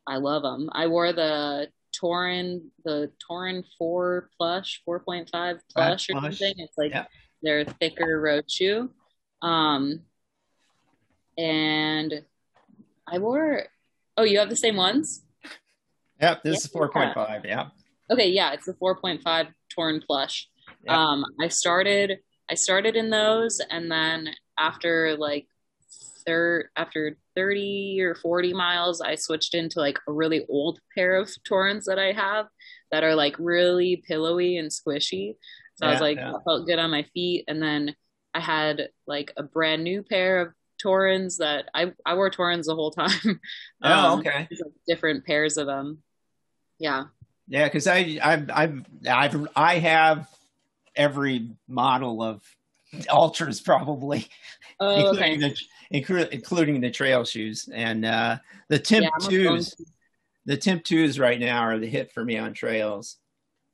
[0.08, 0.69] I love them.
[0.73, 6.53] I wore the Torin, the Torin Four Plush, four point five plush or something.
[6.58, 7.05] It's like yeah.
[7.41, 8.91] their thicker road shoe.
[9.41, 10.01] Um,
[11.38, 12.23] and
[13.08, 13.63] I wore
[14.19, 15.23] Oh, you have the same ones?
[16.21, 16.82] Yep, this yeah.
[16.84, 17.45] is 4.5.
[17.45, 17.69] Yeah.
[18.12, 20.49] Okay, yeah, it's the 4.5 Torin plush.
[20.84, 20.93] Yep.
[20.93, 25.47] Um, I started I started in those and then after like
[26.25, 31.29] third after 30 or 40 miles, I switched into like a really old pair of
[31.49, 32.47] Torins that I have
[32.91, 35.36] that are like really pillowy and squishy.
[35.75, 36.34] So yeah, I was like, yeah.
[36.34, 37.45] I felt good on my feet.
[37.47, 37.95] And then
[38.34, 40.53] I had like a brand new pair of
[40.84, 43.39] Torins that I, I wore Torins the whole time.
[43.82, 44.48] Oh, um, okay.
[44.88, 46.00] Different pairs of them.
[46.80, 47.06] Yeah.
[47.48, 47.70] Yeah.
[47.70, 50.30] Cause I, I've, I've, I've, I have
[50.96, 52.42] every model of
[52.94, 54.28] Altras probably,
[54.80, 55.56] oh, including, okay.
[55.92, 58.38] the, including the trail shoes and, uh,
[58.68, 59.76] the Timp yeah, twos,
[60.46, 63.18] the Timp twos right now are the hit for me on trails.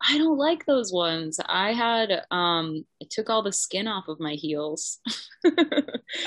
[0.08, 1.40] I don't like those ones.
[1.46, 5.00] I had um it took all the skin off of my heels.
[5.46, 5.54] oh.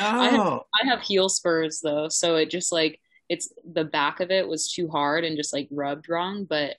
[0.01, 4.31] I have, I have heel spurs though, so it just like it's the back of
[4.31, 6.77] it was too hard and just like rubbed wrong, but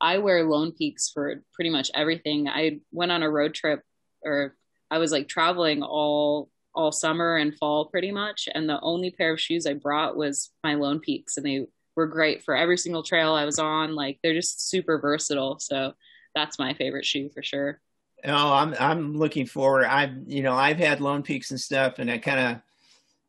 [0.00, 2.48] I wear Lone Peaks for pretty much everything.
[2.48, 3.82] I went on a road trip
[4.24, 4.56] or
[4.90, 9.34] I was like traveling all all summer and fall pretty much and the only pair
[9.34, 13.02] of shoes I brought was my Lone Peaks and they were great for every single
[13.02, 13.94] trail I was on.
[13.94, 15.58] Like they're just super versatile.
[15.58, 15.92] So
[16.34, 17.80] that's my favorite shoe for sure.
[18.24, 19.86] Oh, I'm I'm looking forward.
[19.86, 22.62] I've you know I've had Lone Peaks and stuff, and I kind of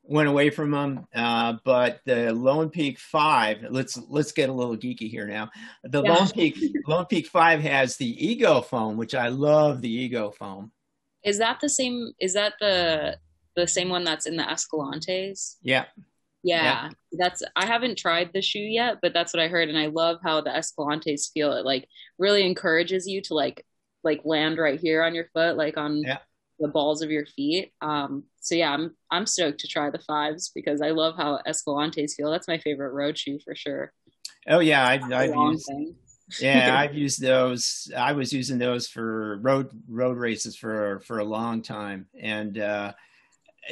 [0.04, 1.08] went away from them.
[1.16, 5.50] Uh, but the Lone Peak Five, let's let's get a little geeky here now.
[5.84, 6.14] The yeah.
[6.14, 9.82] Lone Peak Lone Peak Five has the Ego foam, which I love.
[9.82, 10.72] The Ego foam.
[11.24, 12.12] Is that the same?
[12.20, 13.18] Is that the
[13.56, 15.56] the same one that's in the Escalantes?
[15.62, 15.86] Yeah.
[16.44, 19.78] Yeah, yeah, that's I haven't tried the shoe yet, but that's what I heard, and
[19.78, 21.54] I love how the Escalantes feel.
[21.54, 21.88] It like
[22.20, 23.66] really encourages you to like
[24.04, 26.18] like land right here on your foot, like on yeah.
[26.60, 27.72] the balls of your feet.
[27.82, 32.16] Um, so yeah, I'm I'm stoked to try the fives because I love how Escalantes
[32.16, 32.30] feel.
[32.30, 33.94] That's my favorite road shoe for sure.
[34.48, 35.72] Oh yeah, I've, I've used.
[36.42, 37.90] yeah, I've used those.
[37.96, 42.92] I was using those for road road races for for a long time, and uh,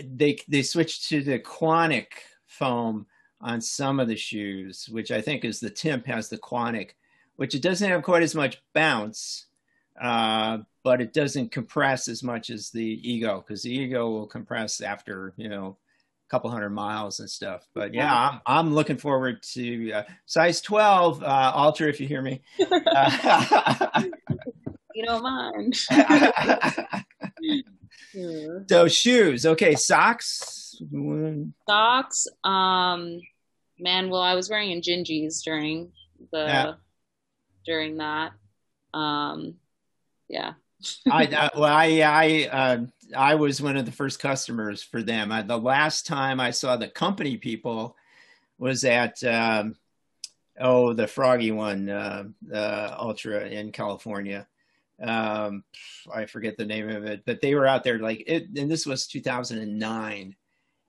[0.02, 2.08] they they switched to the Quantic
[2.52, 3.06] foam
[3.40, 6.92] on some of the shoes, which I think is the Timp has the Quantic,
[7.38, 9.46] which it doesn't have quite as much bounce,
[10.00, 14.82] uh, but it doesn't compress as much as the Ego because the Ego will compress
[14.82, 15.78] after you know
[16.28, 17.68] a couple hundred miles and stuff.
[17.74, 22.22] But yeah, I'm, I'm looking forward to uh, size 12 uh, Altra if you hear
[22.22, 22.42] me.
[22.60, 22.68] you
[25.06, 25.76] don't mind.
[28.70, 30.61] so shoes, okay, socks
[31.70, 32.28] Socks.
[32.44, 33.22] Um,
[33.80, 35.92] man, well, I was wearing Injinjis during
[36.32, 36.74] the yeah.
[37.66, 38.34] during that.
[38.94, 39.56] Um,
[40.28, 40.54] yeah.
[41.12, 45.32] I, I well, I I uh, I was one of the first customers for them.
[45.32, 47.96] I, the last time I saw the company people
[48.58, 49.76] was at um,
[50.60, 54.48] oh the Froggy one, uh, uh, Ultra in California.
[55.02, 55.64] Um,
[56.14, 58.86] I forget the name of it, but they were out there like it, and this
[58.86, 60.36] was 2009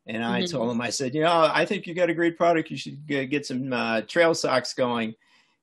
[0.07, 0.57] and I mm-hmm.
[0.57, 2.71] told him, I said, you know, I think you got a great product.
[2.71, 5.15] You should get some uh, trail socks going.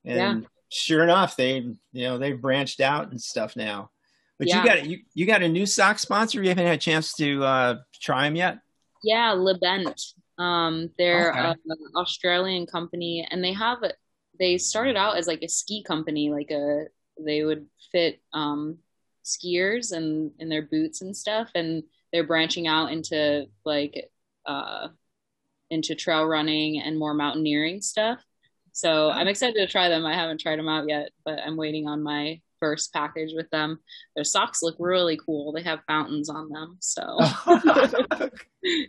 [0.06, 0.48] And yeah.
[0.70, 1.58] sure enough, they,
[1.92, 3.92] you know, they've branched out and stuff now.
[4.38, 4.62] But yeah.
[4.62, 6.42] you got you you got a new sock sponsor.
[6.42, 8.60] You haven't had a chance to uh, try them yet.
[9.04, 10.02] Yeah, Le Bent.
[10.38, 11.50] Um, they're okay.
[11.50, 13.80] an Australian company, and they have
[14.40, 16.30] they started out as like a ski company.
[16.30, 16.86] Like a
[17.20, 18.78] they would fit um,
[19.26, 24.10] skiers and in their boots and stuff, and they're branching out into like
[24.46, 24.90] uh,
[25.70, 28.24] into trail running and more mountaineering stuff.
[28.72, 30.06] So I'm excited to try them.
[30.06, 33.80] I haven't tried them out yet, but I'm waiting on my first package with them.
[34.16, 35.52] Their socks look really cool.
[35.52, 36.78] They have fountains on them.
[36.80, 37.02] So,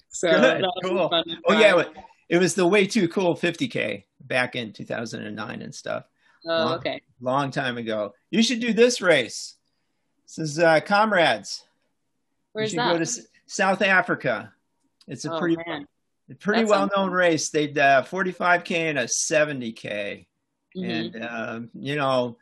[0.09, 1.11] so Good, cool.
[1.47, 1.85] Oh yeah,
[2.29, 6.05] it was the way too cool 50k back in 2009 and stuff.
[6.47, 7.03] Oh, long, okay.
[7.21, 8.15] Long time ago.
[8.31, 9.57] You should do this race.
[10.25, 11.65] This is uh, comrades.
[12.53, 12.93] Where's that?
[12.93, 14.53] Go to South Africa.
[15.07, 15.87] It's a oh, pretty man.
[16.39, 17.51] pretty well known race.
[17.51, 20.27] They uh, 45k and a 70k,
[20.77, 20.85] mm-hmm.
[20.85, 22.37] and um, you know.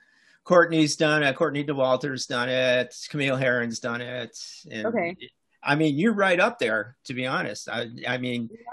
[0.45, 1.37] Courtney's done it.
[1.37, 2.97] Courtney Dauwalter's done it.
[3.11, 4.35] Camille Herron's done it.
[4.71, 5.15] And okay.
[5.63, 7.69] I mean, you're right up there, to be honest.
[7.69, 8.49] I, I mean.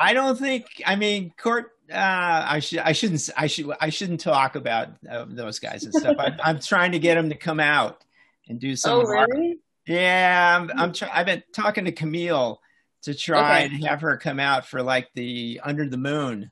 [0.00, 0.66] I don't think.
[0.86, 1.70] I mean, Court.
[1.90, 2.80] Uh, I should.
[2.80, 3.28] I shouldn't.
[3.36, 3.70] I should.
[3.80, 6.16] I shouldn't talk about uh, those guys and stuff.
[6.18, 8.04] I, am trying to get them to come out
[8.48, 9.00] and do some.
[9.00, 9.58] Oh, really?
[9.86, 10.70] Yeah, I'm.
[10.78, 12.60] I'm try- I've been talking to Camille
[13.02, 13.74] to try okay.
[13.74, 16.50] and have her come out for like the Under the Moon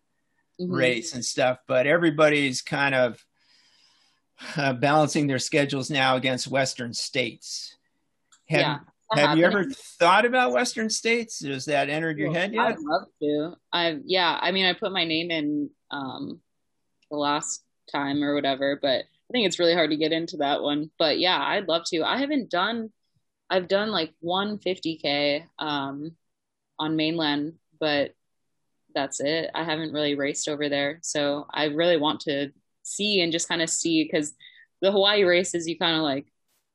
[0.61, 0.73] mm-hmm.
[0.73, 3.25] race and stuff, but everybody's kind of
[4.57, 7.77] uh, balancing their schedules now against Western states.
[8.49, 8.79] Have, yeah.
[9.13, 9.65] Have you ever
[9.99, 11.45] thought about Western states?
[11.45, 12.67] Has that entered your head yet?
[12.67, 13.55] I'd love to.
[13.73, 14.39] I yeah.
[14.41, 16.41] I mean, I put my name in um,
[17.11, 17.63] the last
[17.93, 20.91] time or whatever, but I think it's really hard to get into that one.
[20.99, 22.03] But yeah, I'd love to.
[22.03, 22.91] I haven't done
[23.51, 26.13] I've done like one 50k um,
[26.79, 28.15] on mainland but
[28.95, 29.51] that's it.
[29.55, 32.51] I haven't really raced over there, so I really want to
[32.83, 34.35] see and just kind of see because
[34.83, 36.27] the Hawaii races, you kind of like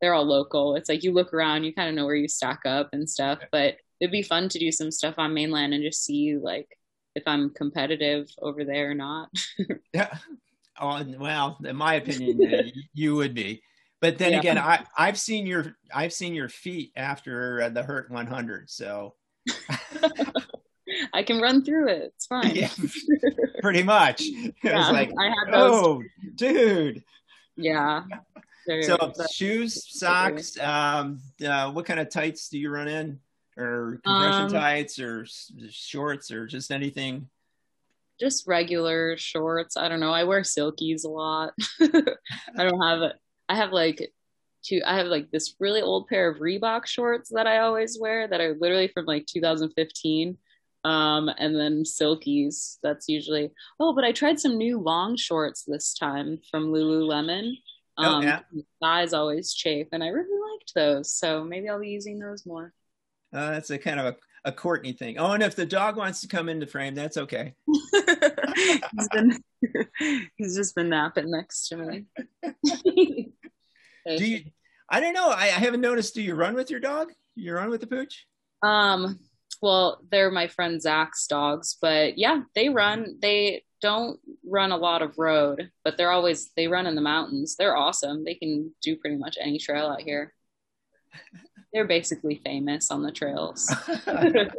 [0.01, 0.75] they're all local.
[0.75, 3.39] It's like you look around, you kind of know where you stack up and stuff.
[3.51, 6.67] But it'd be fun to do some stuff on mainland and just see like
[7.15, 9.29] if I'm competitive over there or not.
[9.93, 10.17] yeah.
[10.79, 13.61] Oh, well, in my opinion, you would be.
[14.05, 14.39] But then yeah.
[14.39, 19.15] again, I I've seen your I've seen your feet after uh, the Hurt 100, so
[21.11, 22.13] I can run through it.
[22.15, 22.55] It's fine.
[22.55, 22.69] Yeah,
[23.63, 24.21] pretty much.
[24.21, 25.71] It yeah, was like, I had those.
[25.71, 26.03] oh,
[26.35, 27.03] dude.
[27.57, 28.03] Yeah.
[28.83, 30.55] so shoes, socks.
[30.59, 33.19] Um, uh, what kind of tights do you run in,
[33.57, 35.25] or compression um, tights, or
[35.71, 37.27] shorts, or just anything?
[38.19, 39.77] Just regular shorts.
[39.77, 40.13] I don't know.
[40.13, 41.53] I wear silkies a lot.
[41.81, 43.15] I don't have it.
[43.49, 44.11] I have like
[44.63, 44.81] two.
[44.85, 48.41] I have like this really old pair of Reebok shorts that I always wear that
[48.41, 50.37] are literally from like 2015
[50.83, 52.77] um, and then silkies.
[52.83, 53.51] That's usually.
[53.79, 57.53] Oh, but I tried some new long shorts this time from Lululemon.
[57.97, 58.39] Um, oh, yeah.
[58.81, 61.13] Thighs always chafe, and I really liked those.
[61.13, 62.73] So maybe I'll be using those more.
[63.33, 64.15] Uh, that's a kind of a,
[64.45, 65.17] a Courtney thing.
[65.17, 67.53] Oh, and if the dog wants to come into frame, that's okay.
[67.65, 69.43] he's been
[70.37, 72.05] he's just been napping next to me.
[74.05, 74.43] do you?
[74.89, 75.29] I don't know.
[75.29, 76.15] I, I haven't noticed.
[76.15, 77.11] Do you run with your dog?
[77.35, 78.25] You run with the pooch?
[78.61, 79.19] Um,
[79.61, 83.17] well, they're my friend Zach's dogs, but yeah, they run.
[83.21, 87.55] They don't run a lot of road, but they're always they run in the mountains.
[87.55, 88.23] They're awesome.
[88.23, 90.33] They can do pretty much any trail out here.
[91.73, 93.73] They're basically famous on the trails.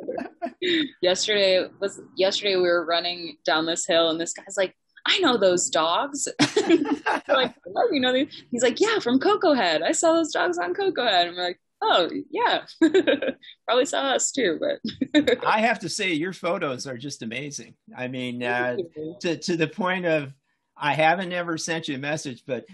[1.02, 4.76] yesterday was yesterday we were running down this hill and this guy's like,
[5.06, 6.28] I know those dogs.
[7.28, 8.12] like, oh, you know,
[8.50, 9.82] he's like, yeah, from Koko Head.
[9.82, 11.28] I saw those dogs on Koko Head.
[11.28, 12.64] And we're like, oh yeah
[13.66, 18.08] probably saw us too but i have to say your photos are just amazing i
[18.08, 18.76] mean uh,
[19.20, 20.32] to, to the point of
[20.76, 22.64] i haven't ever sent you a message but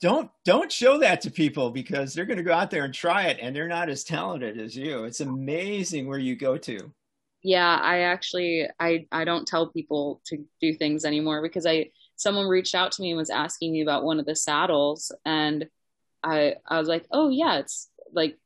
[0.00, 3.24] don't don't show that to people because they're going to go out there and try
[3.24, 6.90] it and they're not as talented as you it's amazing where you go to
[7.46, 11.86] yeah i actually i i don't tell people to do things anymore because i
[12.16, 15.66] someone reached out to me and was asking me about one of the saddles and
[16.26, 18.36] I I was like, oh yeah, it's like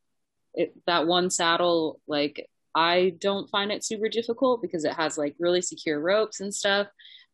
[0.55, 2.01] it, that one saddle.
[2.07, 6.55] Like I don't find it super difficult because it has like really secure ropes and
[6.55, 6.89] stuff.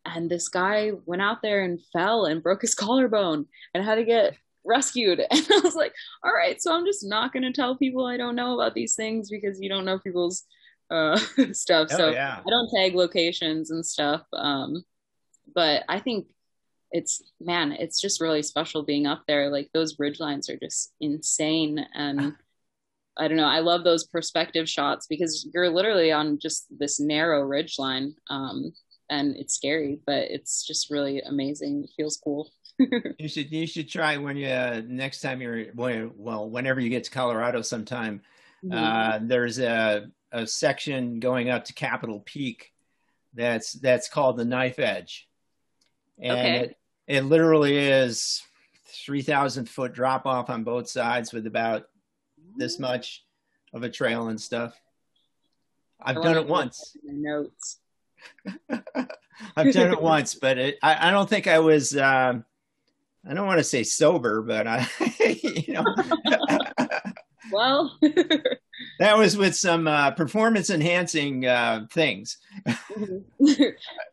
[0.04, 4.04] And this guy went out there and fell and broke his collarbone and had to
[4.04, 5.20] get rescued.
[5.30, 5.94] And I was like,
[6.24, 8.94] all right, so I'm just not going to tell people I don't know about these
[8.94, 10.44] things because you don't know people's
[10.90, 11.16] uh,
[11.52, 11.88] stuff.
[11.92, 12.40] Oh, so yeah.
[12.44, 14.22] I don't tag locations and stuff.
[14.32, 14.84] Um,
[15.54, 16.26] but I think
[16.92, 19.50] it's man, it's just really special being up there.
[19.50, 21.84] Like those ridge lines are just insane.
[21.94, 22.34] And
[23.18, 27.42] I don't know, I love those perspective shots because you're literally on just this narrow
[27.42, 28.14] ridge line.
[28.28, 28.72] Um,
[29.08, 31.84] and it's scary, but it's just really amazing.
[31.84, 32.50] It feels cool.
[33.18, 37.04] you should you should try when you uh, next time you're well whenever you get
[37.04, 38.20] to Colorado sometime.
[38.64, 38.76] Mm-hmm.
[38.76, 42.72] Uh, there's a a section going up to Capitol Peak
[43.34, 45.28] that's that's called the Knife Edge,
[46.18, 46.58] and okay.
[46.58, 48.42] it, it literally is
[49.04, 51.86] 3,000 foot drop off on both sides with about
[52.56, 53.24] this much
[53.72, 54.74] of a trail and stuff.
[56.00, 56.96] I've done it once.
[57.04, 57.78] Notes.
[59.56, 61.96] I've done it once, but it, I, I, don't think I was.
[61.96, 62.44] Um,
[63.28, 64.88] I don't want to say sober, but I,
[65.42, 65.84] you know.
[67.52, 67.98] well,
[68.98, 72.38] that was with some uh, performance enhancing uh, things.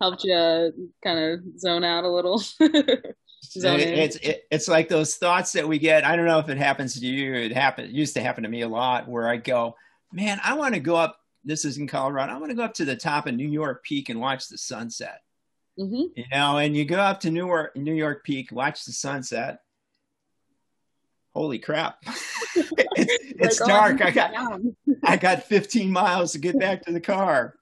[0.02, 2.42] Helped you kind of zone out a little.
[2.60, 3.16] it,
[3.56, 6.06] it's it, it's like those thoughts that we get.
[6.06, 7.34] I don't know if it happens to you.
[7.34, 7.90] It happened.
[7.90, 9.08] It used to happen to me a lot.
[9.08, 9.76] Where I go,
[10.12, 11.20] man, I want to go up.
[11.44, 12.34] This is in Colorado.
[12.34, 14.58] I want to go up to the top of New York Peak and watch the
[14.58, 15.20] sunset.
[15.78, 16.04] Mm-hmm.
[16.16, 19.60] You know, and you go up to New York, New York Peak, watch the sunset,
[21.34, 22.04] holy crap.
[23.36, 24.00] It's, like, dark.
[24.00, 24.62] Oh, i got
[25.04, 27.56] i got 15 miles to get back to the car.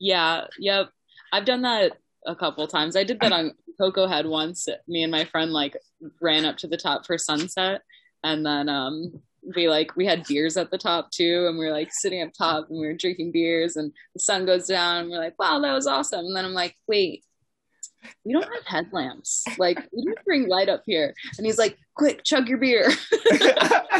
[0.00, 0.88] Yeah yep.
[1.32, 2.96] I've done that a couple times.
[2.96, 4.66] I did that on Koko Head once.
[4.88, 5.76] Me and my friend like
[6.20, 7.82] ran up to the top for sunset
[8.24, 9.12] and then um
[9.54, 12.32] we like we had beers at the top too and we were like sitting up
[12.36, 15.60] top and we were drinking beers and the sun goes down and we're like wow
[15.60, 16.24] that was awesome.
[16.26, 17.24] And then i'm like wait
[18.24, 19.44] we don't have headlamps.
[19.58, 21.14] Like, we didn't bring light up here.
[21.38, 22.90] And he's like, quick, chug your beer.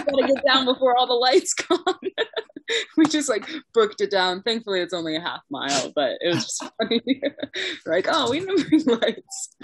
[0.07, 1.83] gotta get down before all the lights come.
[2.97, 4.43] we just like booked it down.
[4.43, 7.03] Thankfully, it's only a half mile, but it was just funny.
[7.87, 9.55] like, oh, we didn't bring lights.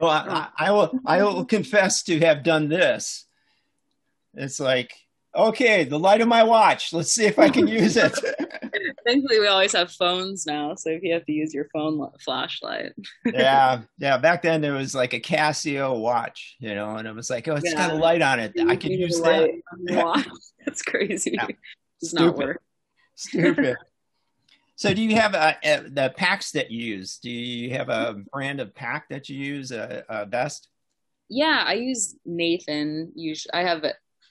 [0.00, 0.98] Well, I, I, will.
[1.06, 3.26] I will confess to have done this.
[4.34, 4.92] It's like,
[5.34, 6.92] okay, the light of my watch.
[6.92, 8.14] Let's see if I can use it.
[9.08, 12.92] Thankfully, we always have phones now, so if you have to use your phone flashlight.
[13.24, 14.18] yeah, yeah.
[14.18, 17.54] Back then, there was like a Casio watch, you know, and it was like, oh,
[17.54, 17.88] it's yeah.
[17.88, 18.52] got a light on it.
[18.68, 19.48] I can use that.
[19.88, 20.28] Watch.
[20.66, 21.30] That's crazy.
[21.32, 21.46] Yeah.
[22.00, 22.62] Does not work.
[23.14, 23.76] Stupid.
[24.76, 27.18] So, do you have a, a, the packs that you use?
[27.18, 30.68] Do you have a brand of pack that you use a, a best?
[31.28, 33.10] Yeah, I use Nathan.
[33.16, 33.84] Usually, I have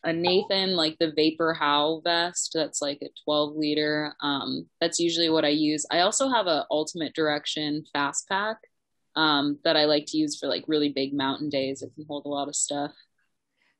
[0.03, 2.51] a Nathan like the VaporHowe vest.
[2.53, 4.13] That's like a 12 liter.
[4.21, 5.85] Um, that's usually what I use.
[5.91, 8.57] I also have a Ultimate Direction fast pack
[9.15, 11.81] um, that I like to use for like really big mountain days.
[11.81, 12.91] It can hold a lot of stuff.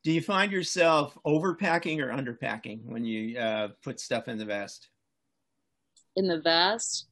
[0.04, 4.90] Do you find yourself overpacking or underpacking when you uh, put stuff in the vest?
[6.16, 7.08] In the vest,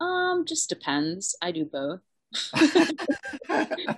[0.00, 1.36] um, just depends.
[1.42, 2.00] I do both.
[2.34, 3.92] Sometimes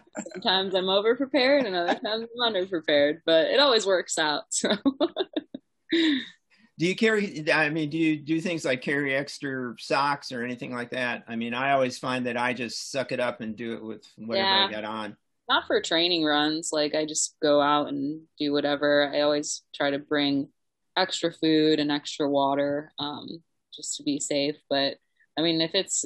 [0.74, 4.45] I'm over prepared and other times I'm under prepared, but it always works out.
[4.51, 4.76] So
[6.81, 10.72] do you carry I mean, do you do things like carry extra socks or anything
[10.72, 11.24] like that?
[11.28, 14.07] I mean, I always find that I just suck it up and do it with
[14.16, 14.66] whatever yeah.
[14.66, 15.16] I got on.
[15.49, 19.11] Not for training runs, like I just go out and do whatever.
[19.12, 20.49] I always try to bring
[20.97, 23.43] extra food and extra water um,
[23.74, 24.97] just to be safe, but
[25.39, 26.05] I mean, if it's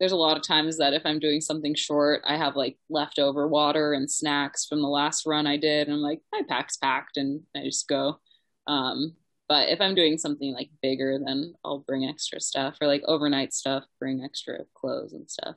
[0.00, 3.46] there's a lot of times that if I'm doing something short, I have like leftover
[3.46, 5.86] water and snacks from the last run I did.
[5.86, 8.18] And I'm like, my pack's packed and I just go.
[8.66, 9.14] Um,
[9.46, 13.52] but if I'm doing something like bigger, then I'll bring extra stuff or like overnight
[13.52, 15.56] stuff, bring extra clothes and stuff.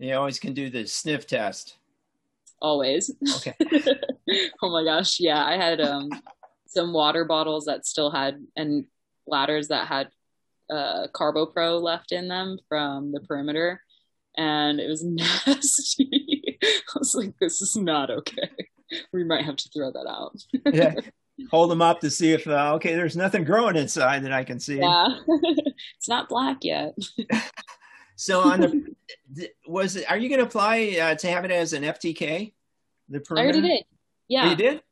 [0.00, 1.76] You always can do the sniff test.
[2.60, 3.14] Always.
[3.36, 3.54] Okay.
[4.62, 5.20] oh my gosh.
[5.20, 5.44] Yeah.
[5.44, 6.10] I had um,
[6.66, 8.86] some water bottles that still had and
[9.28, 10.08] ladders that had
[10.70, 13.82] uh, Carbo Pro left in them from the perimeter,
[14.36, 16.58] and it was nasty.
[16.62, 18.50] I was like, "This is not okay.
[19.12, 20.36] We might have to throw that out."
[20.74, 20.94] yeah,
[21.50, 24.60] hold them up to see if uh, okay, there's nothing growing inside that I can
[24.60, 24.78] see.
[24.78, 25.08] Yeah,
[25.96, 26.94] it's not black yet.
[28.16, 28.94] so on
[29.32, 32.52] the was it, are you going to apply uh, to have it as an FKT?
[33.08, 33.58] The perimeter?
[33.58, 33.84] I already did.
[34.28, 34.82] Yeah, oh, you did.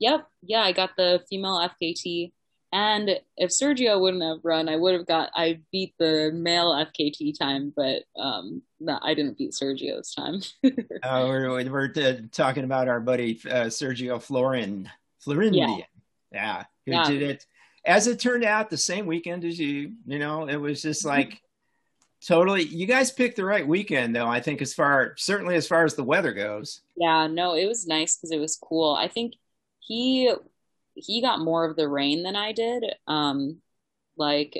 [0.00, 0.26] Yep.
[0.42, 2.32] Yeah, I got the female FKT
[2.72, 5.30] and if Sergio wouldn't have run, I would have got.
[5.34, 10.40] I beat the male FKT time, but um, no, I didn't beat Sergio's time.
[10.64, 14.88] uh, we're we're uh, talking about our buddy uh, Sergio Florin,
[15.26, 15.78] Florindian.
[15.78, 15.84] Yeah,
[16.32, 17.08] yeah who yeah.
[17.08, 17.46] did it.
[17.84, 19.92] As it turned out, the same weekend as you.
[20.06, 21.08] You know, it was just mm-hmm.
[21.08, 21.42] like
[22.24, 22.62] totally.
[22.62, 24.28] You guys picked the right weekend, though.
[24.28, 26.82] I think as far certainly as far as the weather goes.
[26.96, 28.94] Yeah, no, it was nice because it was cool.
[28.94, 29.34] I think
[29.80, 30.32] he
[31.00, 32.84] he got more of the rain than I did.
[33.06, 33.60] Um,
[34.16, 34.56] like,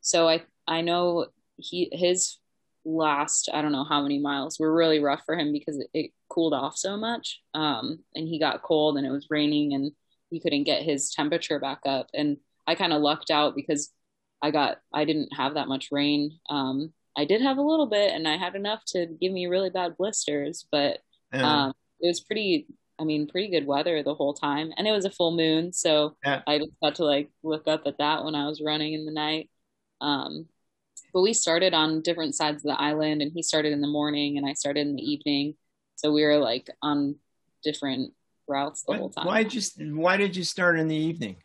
[0.00, 2.38] so I I know he his
[2.84, 6.10] last I don't know how many miles were really rough for him because it, it
[6.28, 7.40] cooled off so much.
[7.54, 9.92] Um, and he got cold and it was raining and
[10.30, 12.08] he couldn't get his temperature back up.
[12.14, 13.92] And I kind of lucked out because
[14.42, 16.38] I got I didn't have that much rain.
[16.50, 19.70] Um, I did have a little bit and I had enough to give me really
[19.70, 20.98] bad blisters, but
[21.32, 22.66] um, it was pretty
[22.98, 26.16] I mean, pretty good weather the whole time, and it was a full moon, so
[26.24, 26.42] yeah.
[26.46, 29.12] I just got to like look up at that when I was running in the
[29.12, 29.50] night.
[30.00, 30.46] Um,
[31.12, 34.38] but we started on different sides of the island, and he started in the morning,
[34.38, 35.54] and I started in the evening,
[35.96, 37.16] so we were like on
[37.62, 38.12] different
[38.48, 39.26] routes the whole time.
[39.26, 41.36] Why just why did you start in the evening?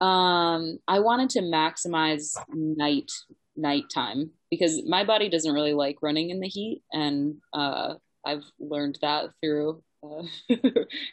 [0.00, 3.10] Um, I wanted to maximize night
[3.56, 7.94] nighttime because my body doesn't really like running in the heat, and uh,
[8.24, 9.82] I've learned that through
[10.50, 10.54] uh,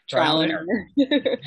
[0.09, 0.87] trial and error.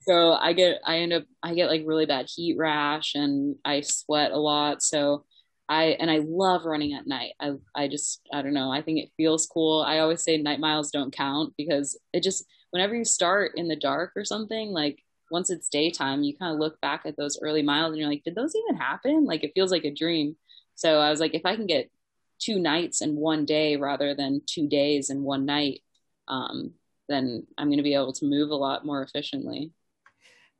[0.00, 3.82] so I get, I end up, I get like really bad heat rash and I
[3.82, 4.82] sweat a lot.
[4.82, 5.24] So
[5.68, 7.32] I, and I love running at night.
[7.40, 8.70] I, I just, I don't know.
[8.70, 9.82] I think it feels cool.
[9.86, 13.76] I always say night miles don't count because it just, whenever you start in the
[13.76, 17.62] dark or something, like once it's daytime, you kind of look back at those early
[17.62, 19.24] miles and you're like, did those even happen?
[19.24, 20.36] Like it feels like a dream.
[20.76, 21.90] So I was like, if I can get
[22.38, 25.80] two nights in one day rather than two days in one night,
[26.28, 26.74] um,
[27.08, 29.72] then I'm going to be able to move a lot more efficiently.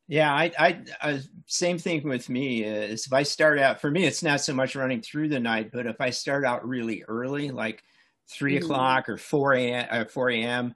[0.08, 4.04] Yeah, I, I, I, same thing with me is if I start out for me,
[4.04, 7.50] it's not so much running through the night, but if I start out really early,
[7.50, 7.82] like
[8.30, 8.64] 3 mm-hmm.
[8.64, 9.86] o'clock or four a.m.
[9.90, 10.74] Or four a.m.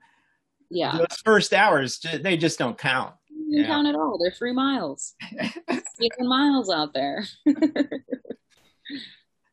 [0.69, 3.13] Yeah, those first hours they just don't count.
[3.53, 4.17] Don't count at all.
[4.17, 5.15] They're three miles.
[6.19, 7.25] Miles out there.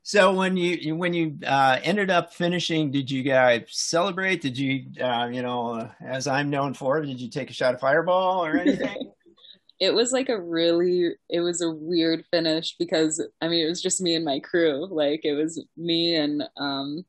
[0.09, 4.41] So when you when you uh, ended up finishing, did you guys celebrate?
[4.41, 7.75] Did you uh, you know uh, as I'm known for, did you take a shot
[7.75, 9.13] of Fireball or anything?
[9.81, 13.83] it was like a really it was a weird finish because I mean it was
[13.83, 14.89] just me and my crew.
[14.91, 17.05] Like it was me and um,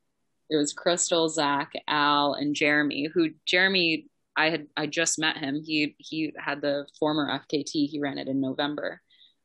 [0.50, 3.08] it was Crystal, Zach, Al, and Jeremy.
[3.14, 5.64] Who Jeremy I had I just met him.
[5.64, 7.88] He he had the former FKT.
[7.88, 9.02] He ran it in November.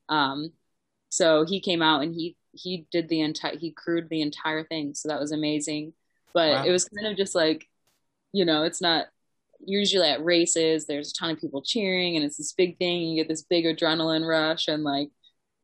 [0.09, 0.51] Um,
[1.09, 4.95] so he came out and he he did the entire he crewed the entire thing,
[4.95, 5.93] so that was amazing.
[6.33, 6.65] But wow.
[6.65, 7.69] it was kind of just like,
[8.33, 9.07] you know, it's not
[9.61, 10.87] usually at races.
[10.87, 13.03] There's a ton of people cheering, and it's this big thing.
[13.03, 15.11] You get this big adrenaline rush, and like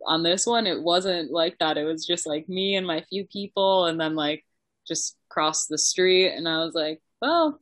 [0.07, 1.77] on this one, it wasn't like that.
[1.77, 4.45] It was just like me and my few people, and then like
[4.87, 7.61] just cross the street, and I was like, well,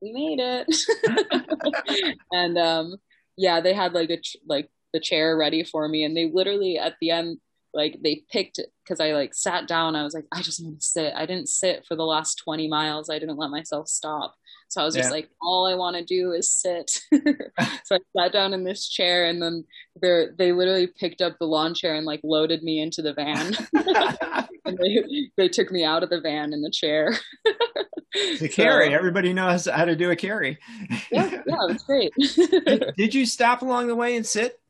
[0.00, 2.16] we made it.
[2.32, 2.96] and um,
[3.36, 6.96] yeah, they had like a like the chair ready for me, and they literally at
[7.00, 7.38] the end
[7.74, 9.96] like they picked because I like sat down.
[9.96, 11.12] I was like, I just want to sit.
[11.14, 13.10] I didn't sit for the last 20 miles.
[13.10, 14.34] I didn't let myself stop.
[14.68, 15.14] So I was just yeah.
[15.14, 16.90] like, all I want to do is sit.
[17.84, 19.64] so I sat down in this chair and then
[20.00, 23.54] they they literally picked up the lawn chair and like loaded me into the van.
[24.64, 27.14] and they, they took me out of the van in the chair.
[28.40, 28.88] the carry.
[28.88, 30.58] So, Everybody knows how to do a carry.
[31.10, 32.12] yeah, yeah, it was great.
[32.16, 34.60] did, did you stop along the way and sit,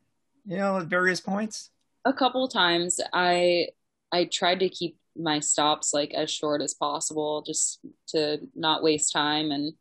[0.45, 1.71] you know, at various points?
[2.05, 2.99] A couple times.
[3.13, 3.69] I
[4.11, 9.11] I tried to keep my stops like as short as possible just to not waste
[9.11, 9.73] time and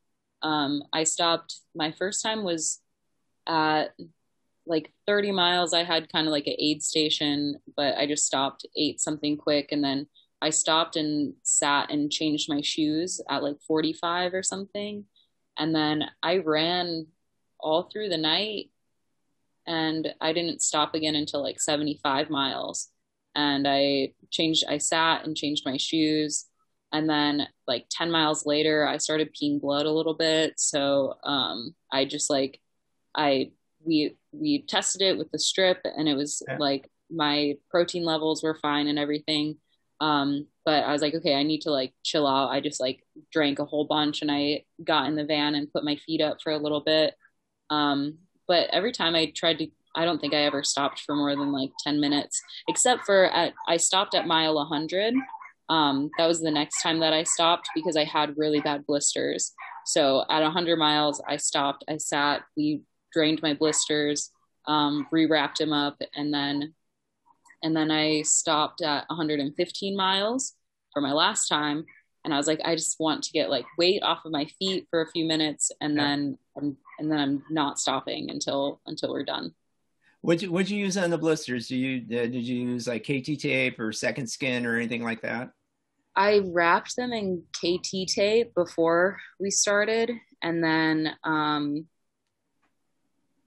[0.42, 1.60] um, I stopped.
[1.74, 2.80] My first time was
[3.46, 3.94] at
[4.66, 5.72] like 30 miles.
[5.72, 9.72] I had kind of like an aid station, but I just stopped, ate something quick,
[9.72, 10.06] and then
[10.40, 15.04] I stopped and sat and changed my shoes at like 45 or something.
[15.58, 17.06] And then I ran
[17.58, 18.70] all through the night
[19.68, 22.88] and I didn't stop again until like 75 miles.
[23.34, 26.46] And I changed, I sat and changed my shoes.
[26.90, 30.54] And then like 10 miles later i started peeing blood a little bit.
[30.56, 32.60] So um i just like
[33.14, 33.50] i
[33.84, 36.56] we we tested it with the strip and it was yeah.
[36.58, 39.58] like my protein levels were fine and everything.
[40.00, 42.48] Um but i was like okay i need to like chill out.
[42.48, 45.84] I just like drank a whole bunch and i got in the van and put
[45.84, 47.14] my feet up for a little bit.
[47.68, 51.36] Um but every time i tried to i don't think i ever stopped for more
[51.36, 55.14] than like 10 minutes except for at i stopped at mile 100
[55.68, 59.52] um, that was the next time that I stopped because I had really bad blisters.
[59.84, 62.82] So at 100 miles, I stopped, I sat, we
[63.12, 64.30] drained my blisters,
[64.66, 66.74] um, rewrapped them up, and then
[67.62, 70.54] and then I stopped at 115 miles
[70.92, 71.84] for my last time.
[72.24, 74.86] And I was like, I just want to get like weight off of my feet
[74.90, 76.02] for a few minutes, and yeah.
[76.02, 76.38] then
[76.98, 79.54] and then I'm not stopping until until we're done.
[80.20, 81.68] What you what you use on the blisters?
[81.68, 85.22] Do you uh, did you use like KT tape or second skin or anything like
[85.22, 85.50] that?
[86.16, 90.10] I wrapped them in KT tape before we started,
[90.42, 91.86] and then um,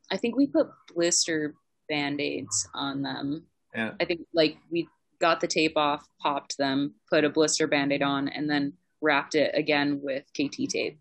[0.10, 1.56] I think we put blister
[1.90, 3.44] band aids on them.
[3.76, 3.92] Yeah.
[4.00, 4.88] I think like we
[5.20, 9.36] got the tape off, popped them, put a blister band aid on, and then wrapped
[9.36, 10.98] it again with KT tape.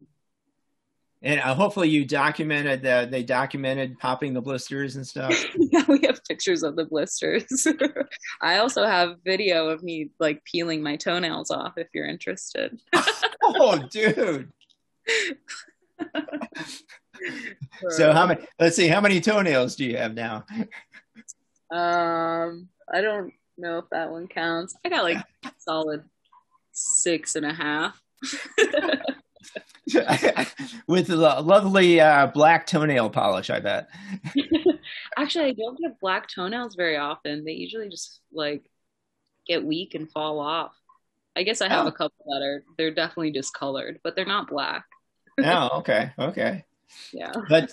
[1.23, 5.35] And uh, hopefully you documented that they documented popping the blisters and stuff.
[5.59, 7.66] yeah, we have pictures of the blisters.
[8.41, 12.81] I also have video of me like peeling my toenails off if you're interested.
[13.45, 14.51] oh, dude.
[17.91, 20.45] so how many let's see how many toenails do you have now
[21.71, 25.18] um i don't know if that one counts i got like
[25.59, 26.03] solid
[26.73, 28.01] six and a half
[30.86, 33.88] with lovely uh, black toenail polish, I bet.
[35.16, 37.45] Actually, I don't get black toenails very often.
[37.45, 38.62] They usually just like
[39.47, 40.72] get weak and fall off.
[41.36, 41.88] I guess I have oh.
[41.88, 44.84] a couple that are they're definitely discolored, but they're not black.
[45.45, 46.64] oh, okay, okay.
[47.12, 47.32] Yeah.
[47.49, 47.72] But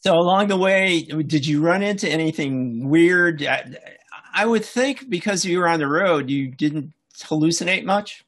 [0.00, 3.42] so along the way, did you run into anything weird?
[3.44, 3.76] I,
[4.34, 8.24] I would think because you were on the road, you didn't hallucinate much.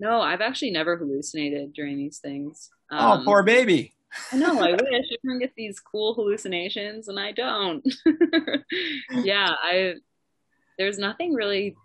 [0.00, 2.70] No, I've actually never hallucinated during these things.
[2.90, 3.94] Oh, um, oh, poor baby.
[4.32, 4.58] I know.
[4.60, 4.82] I wish
[5.18, 7.86] everyone get these cool hallucinations, and I don't.
[9.10, 9.94] yeah, I.
[10.78, 11.76] There's nothing really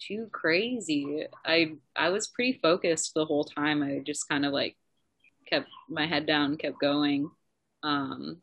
[0.00, 1.26] too crazy.
[1.44, 3.82] I I was pretty focused the whole time.
[3.82, 4.76] I just kind of like
[5.46, 7.30] kept my head down, kept going.
[7.82, 8.38] Um,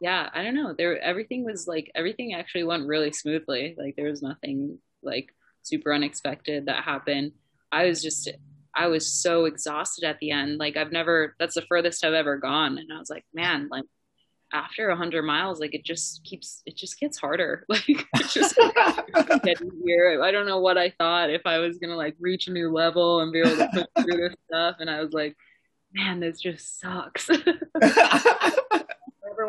[0.00, 0.74] yeah, I don't know.
[0.76, 3.74] There, everything was like everything actually went really smoothly.
[3.76, 5.34] Like there was nothing like
[5.64, 7.32] super unexpected that happened.
[7.72, 8.30] I was just
[8.76, 10.58] I was so exhausted at the end.
[10.58, 12.78] Like I've never that's the furthest I've ever gone.
[12.78, 13.84] And I was like, man, like
[14.52, 17.64] after a hundred miles, like it just keeps it just gets harder.
[17.68, 18.56] Like it just
[19.42, 20.22] gets easier.
[20.22, 23.20] I don't know what I thought if I was gonna like reach a new level
[23.20, 24.76] and be able to push through this stuff.
[24.80, 25.36] And I was like,
[25.92, 27.28] man, this just sucks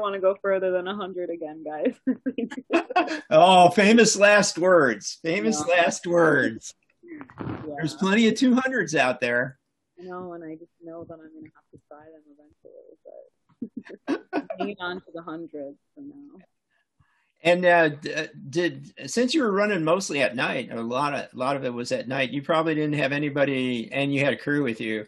[0.05, 1.95] want to go further than 100 again, guys.
[3.31, 5.19] oh, famous last words.
[5.23, 5.75] Famous yeah.
[5.75, 6.73] last words.
[7.03, 7.55] Yeah.
[7.77, 9.57] There's plenty of 200s out there.
[9.99, 12.21] I know, and I just know that I'm going to have to try them
[14.07, 16.39] eventually, but hanging on to the hundreds for now.
[17.43, 21.37] And uh, uh, did since you were running mostly at night, a lot of a
[21.37, 22.31] lot of it was at night.
[22.31, 25.01] You probably didn't have anybody, and you had a crew with you.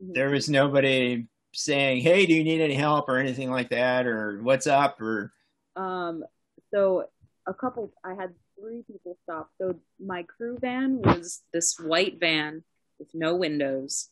[0.00, 0.12] Mm-hmm.
[0.12, 4.42] There was nobody saying, "Hey, do you need any help?" or anything like that, or
[4.42, 5.32] "What's up?" or.
[5.76, 6.24] Um.
[6.72, 7.06] So
[7.46, 7.92] a couple.
[8.04, 9.50] I had three people stop.
[9.58, 12.62] So my crew van was this white van
[12.98, 14.08] with no windows,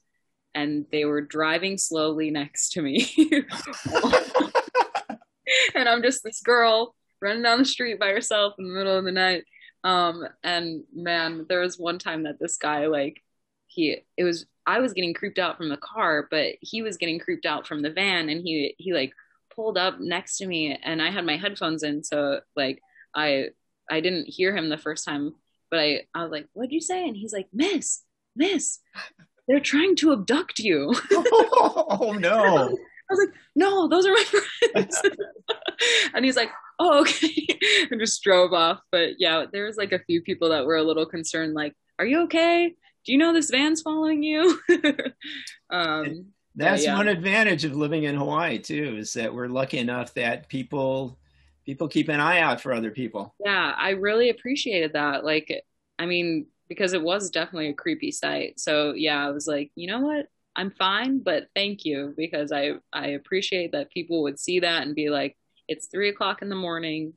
[0.55, 3.09] and they were driving slowly next to me.
[5.75, 9.05] and I'm just this girl running down the street by herself in the middle of
[9.05, 9.45] the night.
[9.85, 13.23] Um, and man, there was one time that this guy, like,
[13.71, 17.19] he, it was, I was getting creeped out from the car, but he was getting
[17.19, 19.13] creeped out from the van and he, he like
[19.55, 22.03] pulled up next to me and I had my headphones in.
[22.05, 22.81] So like,
[23.15, 23.49] I,
[23.91, 25.35] I didn't hear him the first time,
[25.71, 27.07] but I, I was like, what'd you say?
[27.07, 28.03] And he's like, miss,
[28.37, 28.79] miss,
[29.49, 30.95] they're trying to abduct you.
[31.13, 32.77] oh no.
[33.11, 35.03] I was like, no, those are my friends.
[36.15, 37.47] and he's like, oh, okay.
[37.91, 38.81] and just drove off.
[38.93, 42.07] But yeah, there was like a few people that were a little concerned, like, are
[42.07, 42.75] you okay?
[43.05, 44.61] Do you know this van's following you?
[45.71, 46.97] um, That's yeah.
[46.97, 51.19] one advantage of living in Hawaii too, is that we're lucky enough that people
[51.65, 53.35] people keep an eye out for other people.
[53.45, 55.25] Yeah, I really appreciated that.
[55.25, 55.63] Like,
[55.99, 58.59] I mean, because it was definitely a creepy sight.
[58.59, 60.27] So yeah, I was like, you know what?
[60.57, 64.95] I'm fine, but thank you because I I appreciate that people would see that and
[64.95, 65.37] be like,
[65.69, 67.15] it's three o'clock in the morning.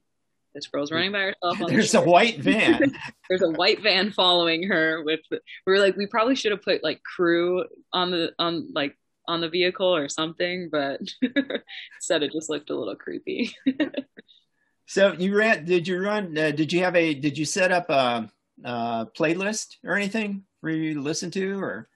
[0.53, 1.57] This girl's running by herself.
[1.67, 2.95] There's the a white van.
[3.29, 5.03] There's a white van following her.
[5.03, 8.95] With we were like, we probably should have put like crew on the on like
[9.27, 10.99] on the vehicle or something, but
[11.95, 13.55] instead it just looked a little creepy.
[14.85, 15.65] so you ran?
[15.65, 16.37] Did you run?
[16.37, 17.15] Uh, did you have a?
[17.15, 18.29] Did you set up a,
[18.63, 21.89] a playlist or anything for you to listen to or?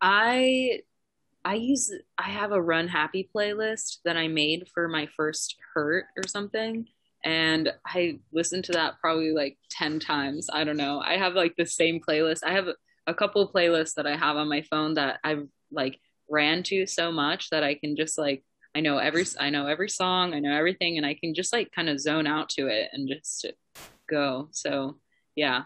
[0.00, 0.80] I
[1.44, 6.06] I use I have a Run Happy playlist that I made for my first hurt
[6.16, 6.86] or something
[7.24, 10.48] and I listened to that probably like 10 times.
[10.52, 11.00] I don't know.
[11.04, 12.40] I have like the same playlist.
[12.44, 12.68] I have
[13.06, 15.98] a couple of playlists that I have on my phone that I've like
[16.28, 18.44] ran to so much that I can just like
[18.74, 21.72] I know every I know every song, I know everything and I can just like
[21.72, 23.46] kind of zone out to it and just
[24.08, 24.48] go.
[24.52, 24.96] So,
[25.34, 25.64] yeah.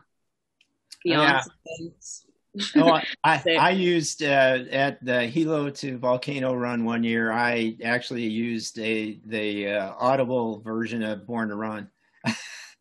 [1.02, 1.42] Beyond
[1.80, 1.90] yeah
[2.76, 7.32] oh, I, I used uh, at the Hilo to Volcano run one year.
[7.32, 11.88] I actually used a the uh, Audible version of Born to Run.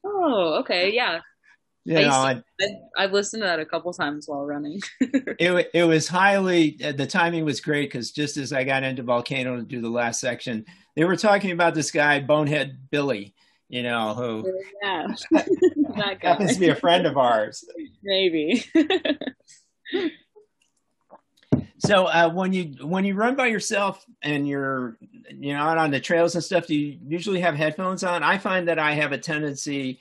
[0.03, 1.19] oh, okay, yeah.
[1.86, 2.41] You know, I,
[2.95, 4.80] have listened to that a couple times while running.
[5.01, 9.03] it it was highly uh, the timing was great because just as I got into
[9.03, 10.63] Volcano to do the last section,
[10.95, 13.36] they were talking about this guy Bonehead Billy,
[13.67, 14.49] you know, who
[14.82, 16.30] yeah, that guy.
[16.30, 17.65] happens to be a friend of ours.
[18.01, 18.63] Maybe.
[21.85, 24.97] So uh, when you when you run by yourself and you're
[25.29, 28.23] you know out on the trails and stuff, do you usually have headphones on?
[28.23, 29.99] I find that I have a tendency.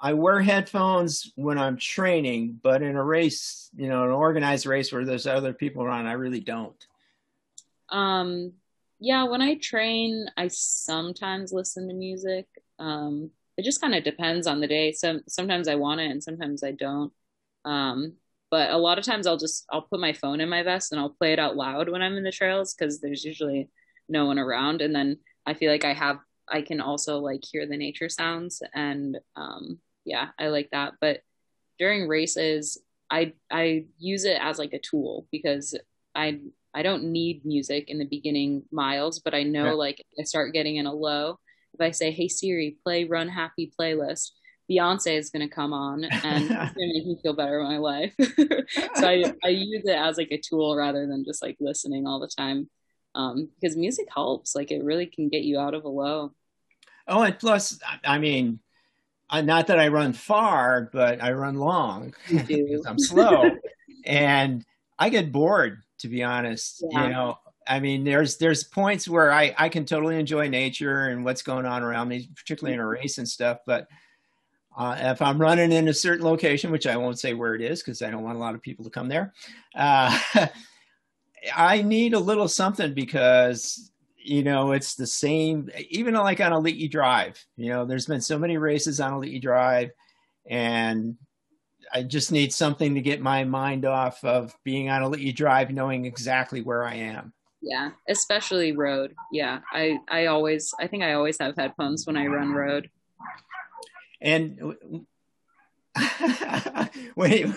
[0.00, 4.90] I wear headphones when I'm training, but in a race, you know, an organized race
[4.92, 6.86] where there's other people around, I really don't.
[7.90, 8.52] Um,
[9.00, 12.46] yeah, when I train, I sometimes listen to music.
[12.78, 14.92] Um, it just kind of depends on the day.
[14.92, 17.12] Some sometimes I want it, and sometimes I don't.
[17.64, 18.14] Um,
[18.50, 21.00] but a lot of times I'll just I'll put my phone in my vest and
[21.00, 23.68] I'll play it out loud when I'm in the trails because there's usually
[24.08, 26.18] no one around and then I feel like I have
[26.48, 31.20] I can also like hear the nature sounds and um yeah I like that but
[31.78, 32.78] during races
[33.10, 35.74] I I use it as like a tool because
[36.14, 36.40] I
[36.74, 39.72] I don't need music in the beginning miles but I know yeah.
[39.72, 41.38] like I start getting in a low
[41.74, 44.30] if I say hey Siri play run happy playlist
[44.70, 47.66] Beyonce is going to come on and it's going to make me feel better in
[47.66, 48.12] my life.
[48.20, 52.20] so I, I use it as like a tool rather than just like listening all
[52.20, 52.68] the time.
[53.14, 56.32] Um, because music helps, like it really can get you out of a low.
[57.06, 58.60] Oh, and plus, I mean,
[59.32, 62.14] not that I run far, but I run long.
[62.30, 63.50] I'm slow,
[64.04, 64.64] and
[64.98, 65.82] I get bored.
[66.00, 67.04] To be honest, yeah.
[67.04, 71.24] you know, I mean, there's there's points where I I can totally enjoy nature and
[71.24, 73.88] what's going on around me, particularly in a race and stuff, but
[74.78, 77.82] uh, if I'm running in a certain location, which I won't say where it is
[77.82, 79.34] because I don't want a lot of people to come there,
[79.74, 80.16] uh,
[81.56, 85.68] I need a little something because you know it's the same.
[85.90, 89.90] Even like on Ali'i Drive, you know, there's been so many races on Ali'i Drive,
[90.48, 91.16] and
[91.92, 96.04] I just need something to get my mind off of being on Ali'i Drive, knowing
[96.04, 97.32] exactly where I am.
[97.60, 99.12] Yeah, especially road.
[99.32, 102.88] Yeah, I I always I think I always have headphones when I run road.
[104.20, 104.74] And
[107.14, 107.56] when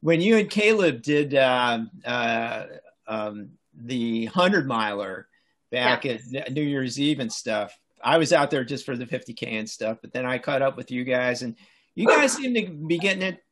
[0.00, 2.66] when you and Caleb did uh, uh,
[3.06, 5.28] um, the hundred miler
[5.70, 6.18] back yeah.
[6.40, 9.68] at New Year's Eve and stuff, I was out there just for the 50k and
[9.68, 11.56] stuff, but then I caught up with you guys, and
[11.94, 13.42] you guys seem to be getting it,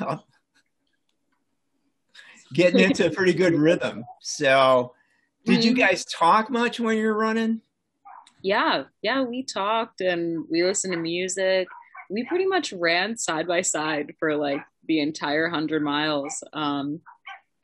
[0.00, 0.18] uh,
[2.52, 4.04] getting into a pretty good rhythm.
[4.20, 4.94] So,
[5.44, 5.80] did you mm-hmm.
[5.80, 7.60] guys talk much when you were running?
[8.44, 11.66] Yeah, yeah, we talked and we listened to music.
[12.10, 17.00] We pretty much ran side by side for like the entire hundred miles, um,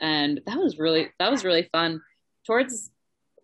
[0.00, 2.00] and that was really that was really fun.
[2.46, 2.90] Towards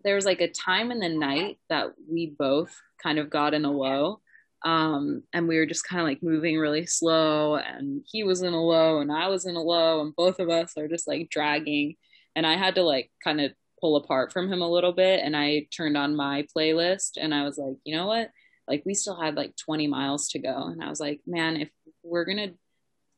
[0.03, 3.66] there was like a time in the night that we both kind of got in
[3.66, 4.20] a low
[4.64, 8.55] um, and we were just kind of like moving really slow and he was in
[8.55, 11.28] a low and i was in a low and both of us are just like
[11.28, 11.95] dragging
[12.34, 15.37] and i had to like kind of pull apart from him a little bit and
[15.37, 18.31] i turned on my playlist and i was like you know what
[18.68, 21.70] like we still had like 20 miles to go and i was like man if
[22.03, 22.49] we're gonna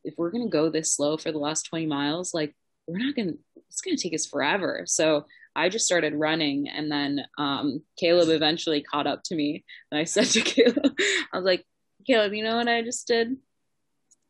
[0.04, 2.54] if we're gonna go this slow for the last 20 miles like
[2.86, 3.32] we're not gonna
[3.68, 5.24] it's gonna take us forever so
[5.58, 9.64] I just started running, and then um, Caleb eventually caught up to me.
[9.90, 10.94] And I said to Caleb,
[11.32, 11.66] I was like,
[12.06, 13.36] Caleb, you know what I just did?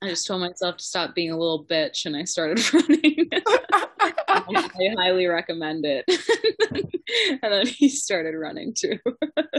[0.01, 3.29] I just told myself to stop being a little bitch, and I started running.
[4.31, 6.05] I highly recommend it.
[7.43, 8.99] and then he started running too.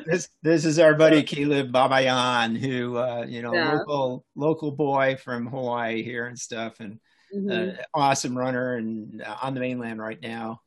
[0.06, 3.74] this this is our buddy Caleb Babayan, who uh, you know yeah.
[3.74, 7.00] local local boy from Hawaii here and stuff, and
[7.36, 7.78] mm-hmm.
[7.78, 10.62] uh, awesome runner and uh, on the mainland right now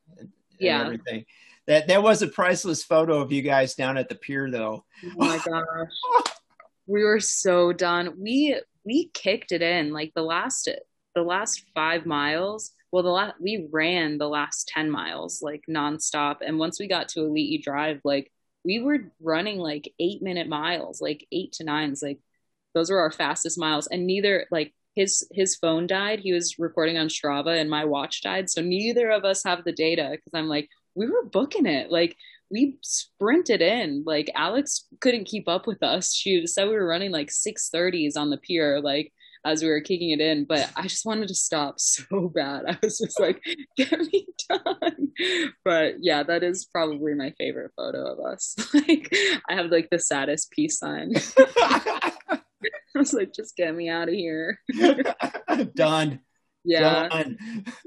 [0.63, 0.81] yeah.
[0.81, 1.25] everything.
[1.67, 4.83] That that was a priceless photo of you guys down at the pier, though.
[5.05, 6.33] Oh my gosh,
[6.87, 8.15] we were so done.
[8.19, 10.69] We we kicked it in like the last
[11.15, 12.71] the last five miles.
[12.91, 17.09] Well, the last we ran the last ten miles like nonstop, and once we got
[17.09, 18.31] to Ali'i Drive, like
[18.65, 22.19] we were running like eight minute miles, like eight to nines, like
[22.73, 26.19] those were our fastest miles, and neither like his his phone died.
[26.19, 28.49] He was recording on Strava and my watch died.
[28.49, 31.91] So neither of us have the data because I'm like, we were booking it.
[31.91, 32.15] Like
[32.53, 34.03] we sprinted in.
[34.05, 36.13] Like Alex couldn't keep up with us.
[36.13, 39.11] She said we were running like 630s on the pier, like
[39.43, 40.45] as we were kicking it in.
[40.45, 42.65] But I just wanted to stop so bad.
[42.67, 43.41] I was just like,
[43.77, 45.11] get me done.
[45.65, 48.55] But yeah, that is probably my favorite photo of us.
[48.73, 49.13] like
[49.49, 51.13] I have like the saddest peace sign.
[51.37, 54.59] I was like, just get me out of here.
[55.73, 56.19] Done.
[56.63, 57.09] Yeah.
[57.09, 57.37] Done.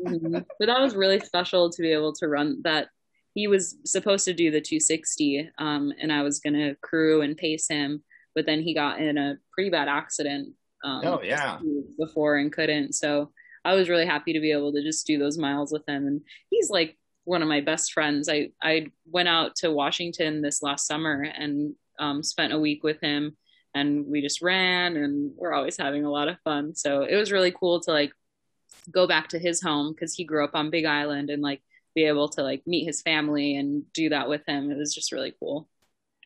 [0.05, 0.39] mm-hmm.
[0.59, 2.89] But that was really special to be able to run that.
[3.37, 7.37] He was supposed to do the 260, um, and I was going to crew and
[7.37, 8.03] pace him,
[8.35, 10.55] but then he got in a pretty bad accident.
[10.83, 11.59] Um, oh, yeah.
[11.99, 12.95] Before and couldn't.
[12.95, 13.31] So
[13.63, 16.07] I was really happy to be able to just do those miles with him.
[16.07, 18.27] And he's like one of my best friends.
[18.27, 23.01] I, I went out to Washington this last summer and um, spent a week with
[23.03, 23.37] him
[23.75, 26.75] and we just ran and we're always having a lot of fun.
[26.75, 28.13] So it was really cool to like
[28.91, 31.61] go back to his home because he grew up on Big Island and like
[31.97, 34.71] be able to like meet his family and do that with him.
[34.71, 35.67] It was just really cool.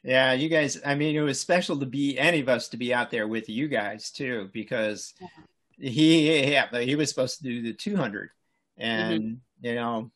[0.02, 2.92] Yeah, you guys, I mean, it was special to be any of us to be
[2.92, 5.90] out there with you guys too, because yeah.
[5.90, 8.30] he, yeah, but he was supposed to do the 200
[8.78, 9.66] and, mm-hmm.
[9.66, 10.10] you know,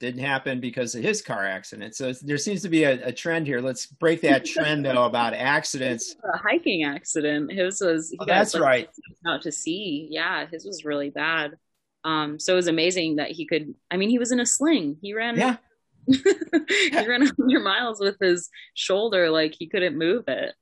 [0.00, 1.94] didn't happen because of his car accident.
[1.94, 3.60] So there seems to be a, a trend here.
[3.60, 6.16] Let's break that trend though about accidents.
[6.32, 7.52] A hiking accident.
[7.52, 8.88] His was oh, that's like, right.
[9.26, 10.08] Out to sea.
[10.10, 11.56] Yeah, his was really bad.
[12.04, 13.74] Um, so it was amazing that he could.
[13.90, 14.96] I mean, he was in a sling.
[15.00, 15.36] He ran.
[15.36, 15.56] Yeah.
[16.06, 20.54] he ran 100 miles with his shoulder like he couldn't move it.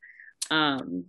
[0.50, 1.06] Um,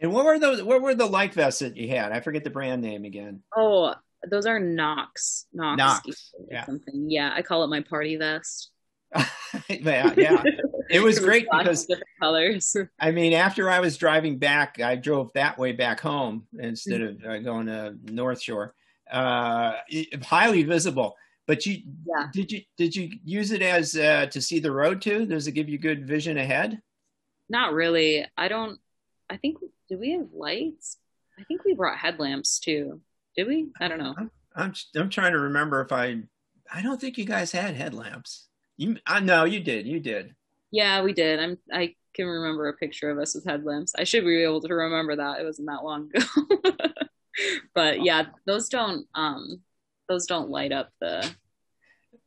[0.00, 0.62] and what were those?
[0.62, 2.12] What were the light vests that you had?
[2.12, 3.42] I forget the brand name again.
[3.56, 3.94] Oh,
[4.28, 5.46] those are Knox.
[5.52, 5.78] Knox.
[5.78, 6.32] Knox.
[6.50, 6.64] Yeah.
[6.66, 7.10] Something.
[7.10, 8.70] Yeah, I call it my party vest.
[9.68, 10.42] yeah, yeah.
[10.90, 12.76] It was great because different colors.
[12.98, 17.24] I mean, after I was driving back, I drove that way back home instead of
[17.24, 18.74] uh, going to North Shore.
[19.10, 19.74] Uh,
[20.22, 21.16] highly visible.
[21.46, 22.26] But you yeah.
[22.32, 25.26] did you did you use it as uh, to see the road too?
[25.26, 26.80] Does it give you good vision ahead?
[27.48, 28.26] Not really.
[28.36, 28.80] I don't.
[29.30, 30.98] I think do we have lights?
[31.38, 33.00] I think we brought headlamps too.
[33.36, 33.68] Did we?
[33.80, 34.14] I don't know.
[34.16, 36.22] I'm, I'm, I'm trying to remember if I.
[36.72, 38.48] I don't think you guys had headlamps.
[38.76, 39.86] You, I know you did.
[39.86, 40.34] You did.
[40.72, 41.38] Yeah, we did.
[41.38, 41.58] I'm.
[41.72, 43.94] I can remember a picture of us with headlamps.
[43.96, 45.38] I should be able to remember that.
[45.38, 46.26] It wasn't that long ago.
[47.74, 49.06] but yeah, those don't.
[49.14, 49.60] Um,
[50.08, 51.28] those don't light up the.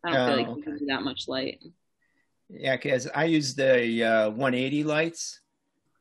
[0.03, 0.71] I don't oh, feel like okay.
[0.79, 1.61] we that much light.
[2.49, 5.41] Yeah, because I use the uh, 180 lights,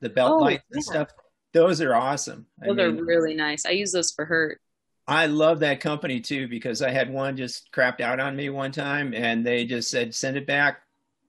[0.00, 0.90] the belt oh, lights and yeah.
[0.90, 1.08] stuff.
[1.52, 2.46] Those are awesome.
[2.58, 3.66] Those I mean, are really nice.
[3.66, 4.60] I use those for hurt.
[5.06, 8.72] I love that company too because I had one just crapped out on me one
[8.72, 10.82] time and they just said send it back.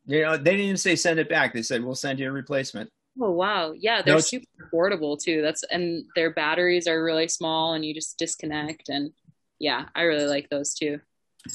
[0.05, 1.53] You know, they didn't even say send it back.
[1.53, 2.89] They said we'll send you a replacement.
[3.19, 3.73] Oh wow.
[3.73, 5.41] Yeah, they're no, super affordable too.
[5.41, 9.11] That's and their batteries are really small and you just disconnect and
[9.59, 10.99] yeah, I really like those too.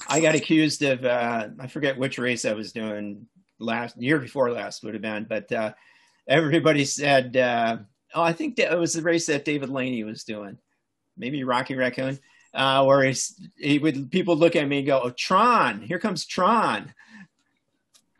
[0.09, 3.27] I got accused of uh I forget which race I was doing
[3.59, 5.73] last year before last would have been, but uh
[6.27, 7.79] everybody said, uh,
[8.15, 10.59] "Oh, I think that it was the race that David Laney was doing,
[11.17, 12.19] maybe Rocky Raccoon."
[12.53, 15.83] Uh, where he's, he would people look at me and go, "Oh, Tron!
[15.83, 16.95] Here comes Tron!"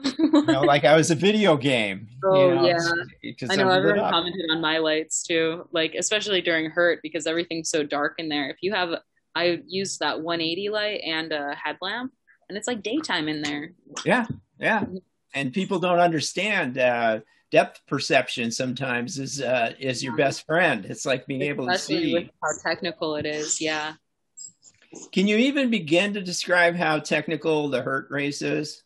[0.03, 2.09] You know, like I was a video game.
[2.27, 6.71] Oh you know, yeah, I know everyone commented on my lights too, like especially during
[6.71, 8.49] Hurt because everything's so dark in there.
[8.49, 8.95] If you have,
[9.35, 12.13] I used that 180 light and a headlamp,
[12.49, 13.73] and it's like daytime in there.
[14.07, 14.25] Yeah,
[14.59, 14.97] yeah, mm-hmm.
[15.35, 16.79] and people don't understand.
[16.79, 17.21] Uh,
[17.51, 20.87] depth perception sometimes is uh, is your best friend.
[20.87, 23.61] It's like being able to see how technical it is.
[23.61, 23.93] Yeah.
[25.13, 28.84] Can you even begin to describe how technical the Hurt race is?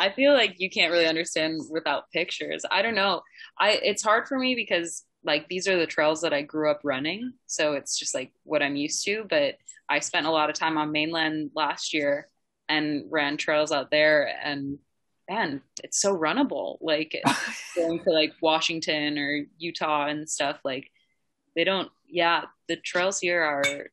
[0.00, 2.64] I feel like you can't really understand without pictures.
[2.70, 3.20] I don't know.
[3.58, 6.80] I it's hard for me because like these are the trails that I grew up
[6.84, 9.26] running, so it's just like what I'm used to.
[9.28, 9.56] But
[9.90, 12.28] I spent a lot of time on mainland last year
[12.66, 14.78] and ran trails out there, and
[15.28, 16.78] man, it's so runnable.
[16.80, 17.22] Like
[17.76, 20.60] going to like Washington or Utah and stuff.
[20.64, 20.90] Like
[21.54, 21.90] they don't.
[22.08, 23.90] Yeah, the trails here are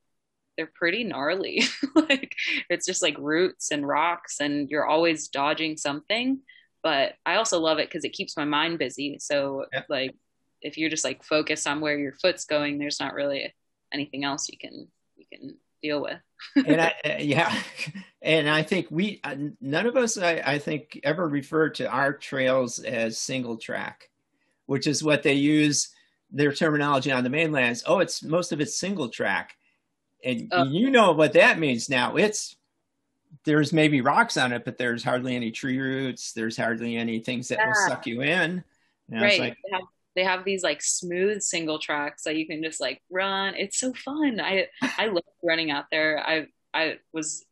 [0.58, 1.64] they're pretty gnarly.
[1.96, 2.36] like
[2.70, 6.40] it's just like roots and rocks and you're always dodging something.
[6.84, 9.18] But I also love it because it keeps my mind busy.
[9.20, 9.84] So yeah.
[9.88, 10.16] like
[10.62, 13.54] if you're just like focused on where your foot's going, there's not really
[13.94, 16.20] anything else you can you can deal with.
[16.68, 17.56] and I, uh, yeah,
[18.22, 22.14] and I think we uh, none of us I, I think ever refer to our
[22.14, 24.10] trails as single track,
[24.66, 25.90] which is what they use
[26.32, 27.84] their terminology on the mainlands.
[27.86, 29.56] Oh, it's most of it's single track
[30.24, 32.16] and uh, you know what that means now.
[32.16, 32.56] It's
[33.46, 36.34] there's maybe rocks on it, but there's hardly any tree roots.
[36.34, 37.68] There's hardly any things that yeah.
[37.68, 38.64] will suck you in.
[39.10, 39.40] Know, right.
[39.40, 39.82] Like, they, have,
[40.16, 43.56] they have these like smooth single tracks that you can just like run.
[43.56, 44.40] It's so fun.
[44.40, 46.20] I I love running out there.
[46.26, 47.46] I I was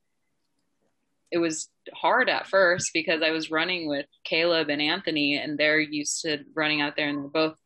[1.32, 5.80] it was hard at first because I was running with Caleb and Anthony and they're
[5.80, 7.57] used to running out there and they're both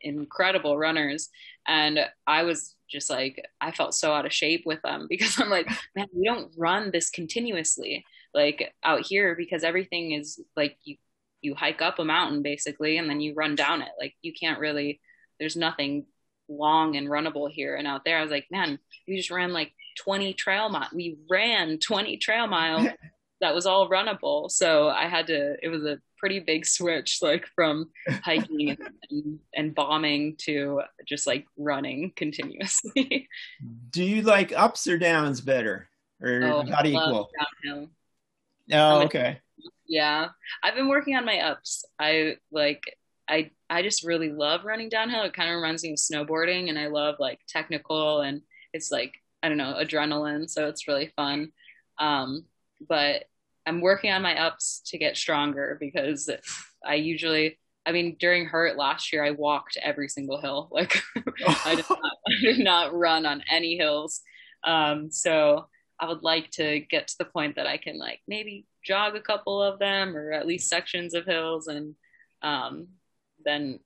[0.00, 1.28] incredible runners
[1.66, 5.50] and I was just like I felt so out of shape with them because I'm
[5.50, 10.96] like, man, we don't run this continuously like out here because everything is like you
[11.42, 13.92] you hike up a mountain basically and then you run down it.
[13.98, 15.00] Like you can't really
[15.38, 16.06] there's nothing
[16.48, 18.18] long and runnable here and out there.
[18.18, 20.92] I was like, man, we just ran like 20 trail miles.
[20.92, 22.88] We ran 20 trail miles
[23.40, 24.50] that was all runnable.
[24.50, 27.90] So I had to it was a pretty big switch like from
[28.24, 28.76] hiking
[29.10, 33.28] and, and, bombing to just like running continuously.
[33.90, 35.88] Do you like ups or downs better?
[36.22, 37.28] Or oh, not equal
[37.64, 37.90] downhill.
[38.72, 39.40] Oh okay.
[39.86, 40.28] Yeah.
[40.62, 41.84] I've been working on my ups.
[41.98, 42.82] I like
[43.28, 45.24] i i just really love running downhill.
[45.24, 48.40] It kind of reminds me of snowboarding and i love like technical and
[48.72, 51.52] it's like i don't know adrenaline so it's really fun.
[51.98, 52.44] Um
[52.80, 53.24] but
[53.66, 56.30] I'm working on my ups to get stronger because
[56.84, 60.68] I usually, I mean, during Hurt last year, I walked every single hill.
[60.72, 61.02] Like
[61.64, 64.20] I, did not, I did not run on any hills.
[64.62, 65.66] Um, so
[65.98, 69.20] I would like to get to the point that I can like maybe jog a
[69.20, 71.66] couple of them or at least sections of hills.
[71.66, 71.94] And
[72.42, 72.88] um,
[73.44, 73.80] then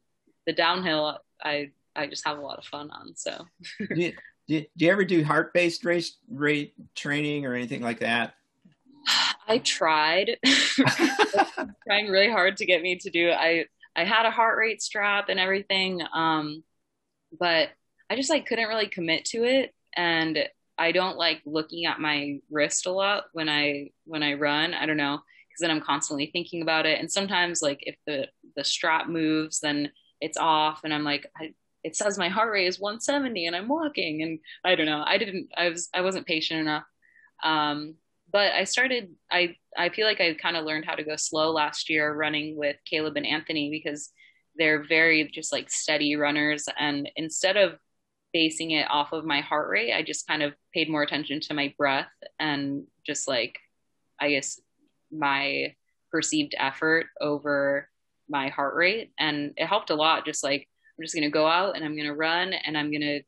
[0.46, 3.14] the downhill, I, I just have a lot of fun on.
[3.16, 3.46] So.
[3.78, 4.12] do,
[4.46, 8.34] you, do you ever do heart based race rate training or anything like that?
[9.50, 10.38] I tried.
[11.86, 15.28] Trying really hard to get me to do I I had a heart rate strap
[15.28, 16.62] and everything um
[17.38, 17.70] but
[18.10, 19.74] I just like couldn't really commit to it.
[19.96, 20.38] And
[20.78, 24.74] I don't like looking at my wrist a lot when I when I run.
[24.74, 27.00] I don't know because then I'm constantly thinking about it.
[27.00, 29.90] And sometimes like if the the strap moves then
[30.20, 33.68] it's off and I'm like I, it says my heart rate is 170 and I'm
[33.68, 34.22] walking.
[34.22, 36.84] And I don't know I didn't I was I wasn't patient enough.
[37.44, 37.96] Um
[38.32, 41.50] but I started I I feel like I kind of learned how to go slow
[41.52, 44.10] last year running with Caleb and Anthony because
[44.56, 46.66] they're very just like steady runners.
[46.78, 47.78] And instead of
[48.32, 51.54] basing it off of my heart rate I just kind of paid more attention to
[51.54, 53.58] my breath and just like
[54.20, 54.60] I guess
[55.10, 55.74] my
[56.10, 57.88] perceived effort over
[58.28, 59.12] my heart rate.
[59.18, 60.68] And it helped a lot just like
[60.98, 63.22] I'm just going to go out and I'm going to run and I'm going to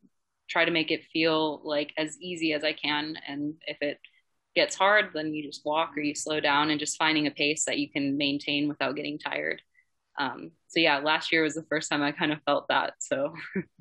[0.48, 3.16] try to make it feel like as easy as I can.
[3.26, 3.98] And if it
[4.54, 7.64] gets hard, then you just walk or you slow down and just finding a pace
[7.64, 9.62] that you can maintain without getting tired.
[10.18, 12.94] Um, so yeah, last year was the first time I kind of felt that.
[12.98, 13.32] So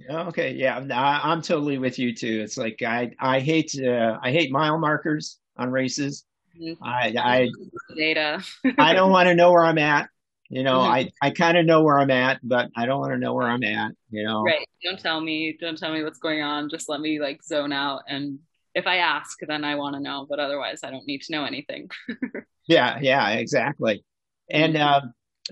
[0.09, 2.41] okay, yeah, I, am totally with you too.
[2.43, 6.25] It's like I I hate uh, I hate mile markers on races.
[6.59, 6.83] Mm-hmm.
[6.83, 7.49] I I
[7.95, 8.43] data.
[8.77, 10.09] I don't want to know where I'm at.
[10.49, 10.91] You know, mm-hmm.
[10.91, 13.47] I I kind of know where I'm at, but I don't want to know where
[13.47, 13.91] I'm at.
[14.09, 14.67] You know, right?
[14.83, 15.57] Don't tell me.
[15.59, 16.69] Don't tell me what's going on.
[16.69, 18.39] Just let me like zone out and
[18.73, 21.45] if I ask, then I want to know, but otherwise, I don't need to know
[21.45, 21.89] anything.
[22.67, 24.03] yeah, yeah, exactly.
[24.49, 25.01] And uh,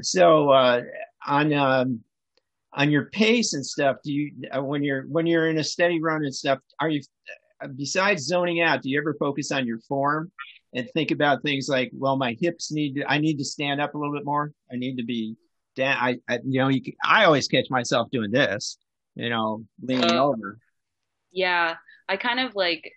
[0.01, 0.81] so uh,
[1.25, 2.01] on um,
[2.73, 6.01] on your pace and stuff, do you uh, when you're when you're in a steady
[6.01, 7.01] run and stuff, are you
[7.61, 8.81] uh, besides zoning out?
[8.81, 10.31] Do you ever focus on your form
[10.73, 13.95] and think about things like, well, my hips need to, I need to stand up
[13.95, 14.51] a little bit more.
[14.71, 15.35] I need to be
[15.75, 15.97] down.
[15.99, 18.77] I, I you know, you, I always catch myself doing this,
[19.15, 20.59] you know, leaning uh, over.
[21.31, 21.75] Yeah,
[22.07, 22.91] I kind of like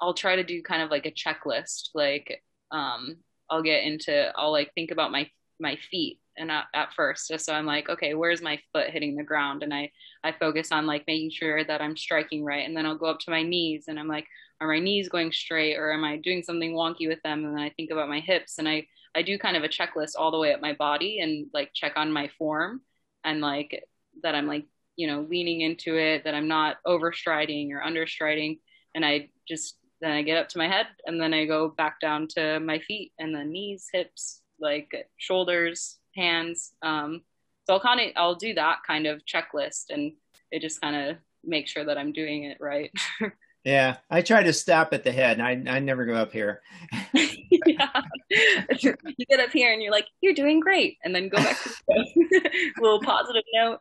[0.00, 1.90] I'll try to do kind of like a checklist.
[1.94, 3.16] Like um,
[3.50, 5.28] I'll get into I'll like think about my
[5.58, 9.22] my feet and at, at first so i'm like okay where's my foot hitting the
[9.22, 9.62] ground?
[9.62, 9.90] And i
[10.22, 12.66] i focus on like making sure that i'm striking right.
[12.66, 14.26] And then i'll go up to my knees and i'm like
[14.60, 17.44] are my knees going straight or am i doing something wonky with them?
[17.44, 20.12] And then i think about my hips and i i do kind of a checklist
[20.18, 22.82] all the way up my body and like check on my form
[23.24, 23.84] and like
[24.22, 24.66] that i'm like
[24.96, 28.58] you know leaning into it that i'm not overstriding or understriding.
[28.94, 32.00] And i just then i get up to my head and then i go back
[32.00, 36.72] down to my feet and then knees hips like shoulders hands.
[36.82, 37.22] Um,
[37.66, 40.12] so I'll kind of I'll do that kind of checklist, and
[40.50, 42.90] it just kind of makes sure that I'm doing it right.
[43.64, 45.40] yeah, I try to stop at the head.
[45.40, 46.62] I I never go up here.
[47.14, 51.62] yeah, you get up here and you're like, you're doing great, and then go back
[51.62, 53.80] to the little positive note.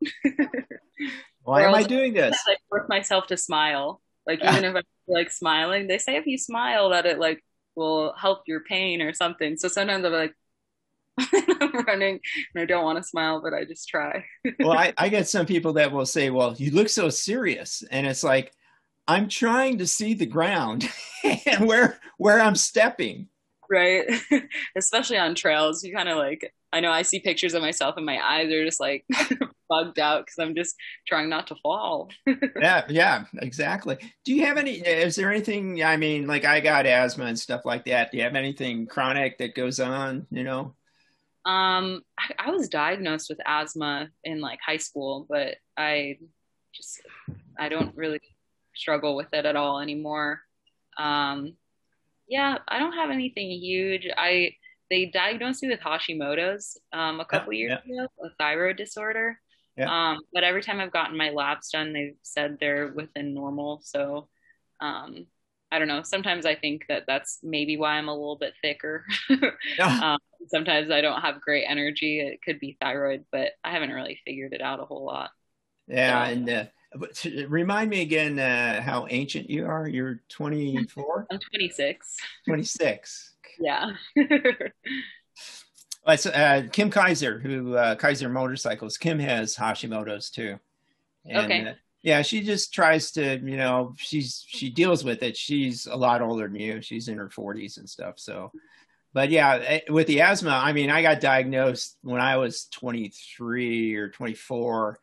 [1.44, 2.38] Why am I doing this?
[2.48, 4.02] I force myself to smile.
[4.28, 7.44] Like even if I'm like smiling, they say if you smile that it like
[7.76, 9.58] will help your pain or something.
[9.58, 10.34] So sometimes I'm like,
[11.20, 12.20] I'm running
[12.54, 14.26] and I don't want to smile, but I just try.
[14.60, 17.84] well, I, I get some people that will say, Well, you look so serious.
[17.92, 18.52] And it's like,
[19.08, 20.90] I'm trying to see the ground
[21.46, 23.28] and where where I'm stepping.
[23.70, 24.06] Right.
[24.78, 25.84] Especially on trails.
[25.84, 28.66] You kind of like I know I see pictures of myself and my eyes are
[28.66, 29.06] just like
[29.70, 30.76] bugged out because I'm just
[31.08, 32.10] trying not to fall.
[32.60, 33.98] yeah, yeah, exactly.
[34.24, 37.62] Do you have any is there anything I mean, like I got asthma and stuff
[37.66, 38.12] like that.
[38.12, 40.76] Do you have anything chronic that goes on, you know?
[41.46, 46.18] Um, I, I, was diagnosed with asthma in like high school, but I
[46.74, 47.02] just
[47.60, 48.20] I don't really
[48.76, 50.42] struggle with it at all anymore.
[50.98, 51.56] Um,
[52.28, 54.08] yeah, I don't have anything huge.
[54.18, 54.56] I
[54.90, 58.04] they diagnosed me with Hashimoto's um, a couple yeah, years yeah.
[58.04, 59.40] ago, a thyroid disorder.
[59.78, 60.12] Yeah.
[60.12, 63.82] Um, but every time I've gotten my labs done, they've said they're within normal.
[63.84, 64.30] So
[64.80, 65.28] um,
[65.72, 66.04] I don't know.
[66.04, 69.06] Sometimes I think that that's maybe why I'm a little bit thicker.
[69.80, 70.18] um,
[70.48, 72.20] sometimes I don't have great energy.
[72.20, 75.32] It could be thyroid, but I haven't really figured it out a whole lot.
[75.88, 79.88] Yeah, so, and uh, remind me again uh, how ancient you are.
[79.88, 81.28] You're 24.
[81.32, 82.16] I'm 26.
[82.48, 83.34] 26.
[83.60, 83.92] Yeah.
[86.06, 88.98] uh, Kim Kaiser, who uh, Kaiser Motorcycles.
[88.98, 90.60] Kim has Hashimoto's too.
[91.26, 91.68] And, okay.
[91.68, 95.36] Uh, yeah, she just tries to, you know, she's she deals with it.
[95.36, 96.82] She's a lot older than you.
[96.82, 98.20] She's in her 40s and stuff.
[98.20, 98.52] So,
[99.12, 103.96] but yeah, eh, with the asthma, I mean, I got diagnosed when I was 23
[103.96, 105.00] or 24,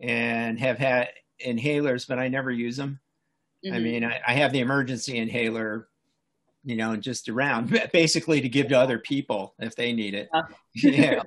[0.00, 1.10] and have had
[1.44, 3.00] inhalers, but I never use them.
[3.62, 3.74] Mm-hmm.
[3.74, 5.88] I mean, I, I have the emergency inhaler
[6.66, 10.28] you know, just around basically to give to other people if they need it.
[10.74, 11.22] yeah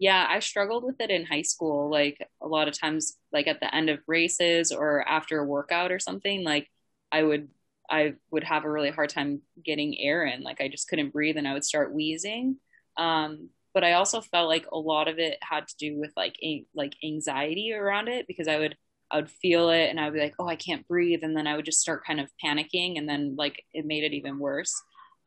[0.00, 1.90] yeah, I struggled with it in high school.
[1.90, 5.92] Like a lot of times, like at the end of races or after a workout
[5.92, 6.68] or something, like
[7.12, 7.48] I would
[7.88, 10.42] I would have a really hard time getting air in.
[10.42, 12.56] Like I just couldn't breathe and I would start wheezing.
[12.96, 16.36] Um, but I also felt like a lot of it had to do with like
[16.42, 18.76] a, like anxiety around it because I would
[19.10, 21.46] I would feel it and I would be like, oh, I can't breathe, and then
[21.46, 24.74] I would just start kind of panicking, and then like it made it even worse.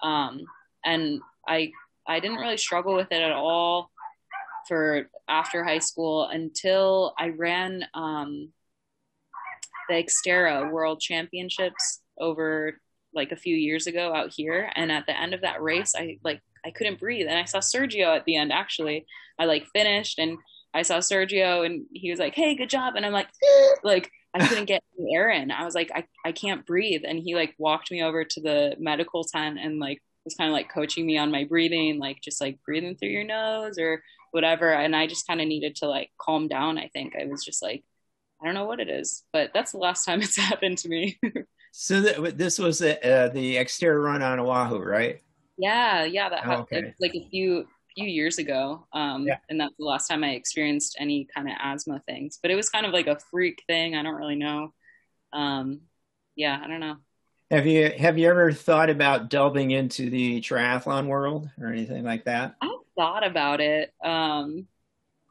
[0.02, 0.42] Um,
[0.86, 1.72] and I
[2.08, 3.90] I didn't really struggle with it at all
[4.68, 8.50] for after high school until I ran um,
[9.90, 12.80] the Xterra World Championships over
[13.14, 14.72] like a few years ago out here.
[14.76, 17.60] And at the end of that race, I like I couldn't breathe, and I saw
[17.60, 18.52] Sergio at the end.
[18.52, 19.06] Actually,
[19.38, 20.38] I like finished, and
[20.74, 23.30] I saw Sergio, and he was like, "Hey, good job," and I'm like,
[23.84, 25.52] like I couldn't get the air in.
[25.52, 28.76] I was like, I I can't breathe, and he like walked me over to the
[28.80, 32.42] medical tent and like was kind of like coaching me on my breathing, like just
[32.42, 34.72] like breathing through your nose or whatever.
[34.72, 36.78] And I just kind of needed to like calm down.
[36.78, 37.84] I think I was just like,
[38.42, 41.20] I don't know what it is, but that's the last time it's happened to me.
[41.72, 45.22] so th- this was the, uh, the Xterra run on Oahu, right?
[45.58, 46.94] Yeah, yeah, that happened okay.
[47.00, 49.38] like a few few years ago, um, yeah.
[49.50, 52.40] and that's the last time I experienced any kind of asthma things.
[52.42, 53.96] But it was kind of like a freak thing.
[53.96, 54.74] I don't really know.
[55.32, 55.82] Um,
[56.36, 56.98] yeah, I don't know.
[57.52, 62.26] Have you have you ever thought about delving into the triathlon world or anything like
[62.26, 62.56] that?
[62.62, 63.94] I've thought about it.
[64.04, 64.68] Um,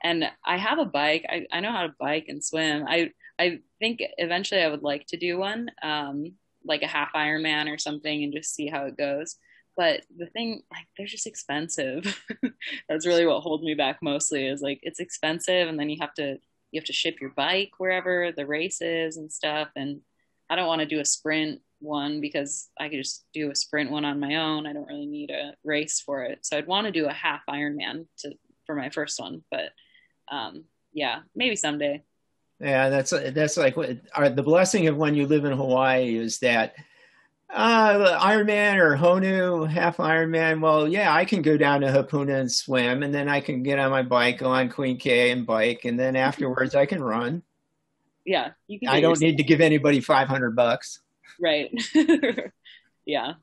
[0.02, 1.24] and I have a bike.
[1.28, 2.84] I, I know how to bike and swim.
[2.86, 6.34] I I think eventually I would like to do one, um,
[6.64, 9.36] like a half Ironman or something, and just see how it goes.
[9.76, 12.22] But the thing like they're just expensive.
[12.88, 16.14] That's really what holds me back mostly is like it's expensive and then you have
[16.14, 16.38] to
[16.72, 20.00] you have to ship your bike wherever the race is and stuff and
[20.50, 23.90] i don't want to do a sprint one because i could just do a sprint
[23.90, 24.66] one on my own.
[24.66, 26.40] I don't really need a race for it.
[26.42, 28.32] So i'd want to do a half ironman to
[28.66, 29.70] for my first one but
[30.30, 32.02] um yeah maybe someday.
[32.60, 36.38] Yeah that's that's like what are the blessing of when you live in hawaii is
[36.40, 36.74] that
[37.52, 40.60] uh, Ironman or Honu, half Iron Man.
[40.60, 43.78] Well, yeah, I can go down to Hapuna and swim, and then I can get
[43.78, 47.42] on my bike, go on Queen K and bike, and then afterwards I can run.
[48.24, 48.88] Yeah, you can.
[48.88, 51.00] Do I don't need to give anybody five hundred bucks.
[51.40, 51.70] Right.
[53.04, 53.34] yeah.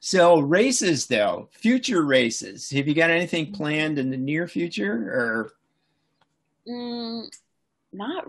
[0.00, 2.70] So races, though, future races.
[2.70, 5.52] Have you got anything planned in the near future, or?
[6.68, 7.28] Mm,
[7.92, 8.26] not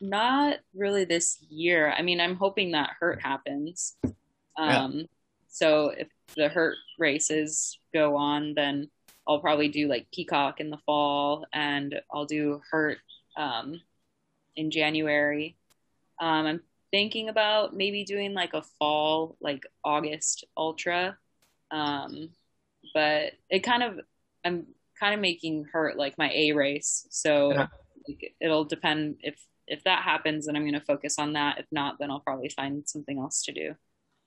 [0.00, 1.92] not really this year.
[1.96, 3.96] I mean, I'm hoping that hurt happens.
[4.56, 5.02] Um, yeah.
[5.48, 8.90] So if the hurt races go on, then
[9.26, 12.98] I'll probably do like Peacock in the fall, and I'll do hurt
[13.36, 13.80] um,
[14.54, 15.56] in January.
[16.20, 16.60] Um, I'm
[16.90, 21.16] thinking about maybe doing like a fall, like August ultra,
[21.70, 22.30] um,
[22.94, 24.00] but it kind of
[24.44, 24.66] I'm
[24.98, 27.66] kind of making hurt like my A race, so yeah.
[28.40, 29.36] it'll depend if
[29.66, 31.58] if that happens, then I'm going to focus on that.
[31.58, 33.74] If not, then I'll probably find something else to do.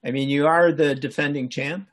[0.04, 1.88] I mean, you are the defending champ.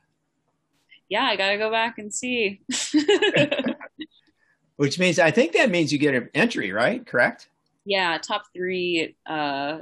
[1.09, 2.61] Yeah, I got to go back and see.
[4.75, 7.05] Which means I think that means you get an entry, right?
[7.05, 7.49] Correct?
[7.85, 9.79] Yeah, top three, uh,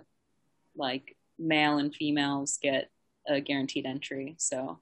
[0.75, 2.89] like male and females get
[3.27, 4.35] a guaranteed entry.
[4.37, 4.79] So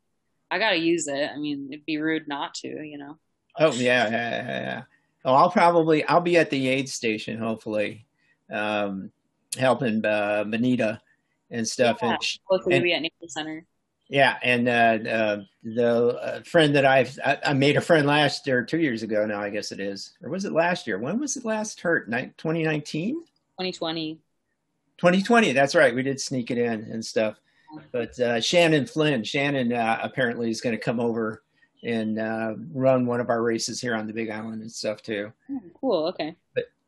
[0.52, 1.32] I got to use it.
[1.34, 3.18] I mean, it'd be rude not to, you know.
[3.58, 4.60] Oh yeah, yeah, yeah.
[4.60, 4.84] yeah.
[5.26, 8.06] Oh, I'll probably I'll be at the aid station hopefully
[8.54, 9.12] um,
[9.58, 11.02] helping uh, Benita
[11.50, 12.00] and stuff.
[12.02, 13.66] Yeah, and, hopefully and, be at Nature Center.
[14.10, 18.46] Yeah, and uh, uh, the uh, friend that I've I, I, made a friend last
[18.46, 21.00] year, two years ago now, I guess it is, or was it last year?
[21.00, 22.06] When was it last hurt?
[22.06, 23.14] 2019?
[23.16, 24.20] 2020.
[24.98, 25.54] 2020.
[25.54, 25.96] That's right.
[25.96, 27.40] We did sneak it in and stuff.
[27.92, 31.44] But uh, Shannon Flynn, Shannon uh, apparently is going to come over
[31.84, 35.32] and uh, run one of our races here on the Big Island and stuff too.
[35.52, 36.06] Oh, cool.
[36.08, 36.36] Okay.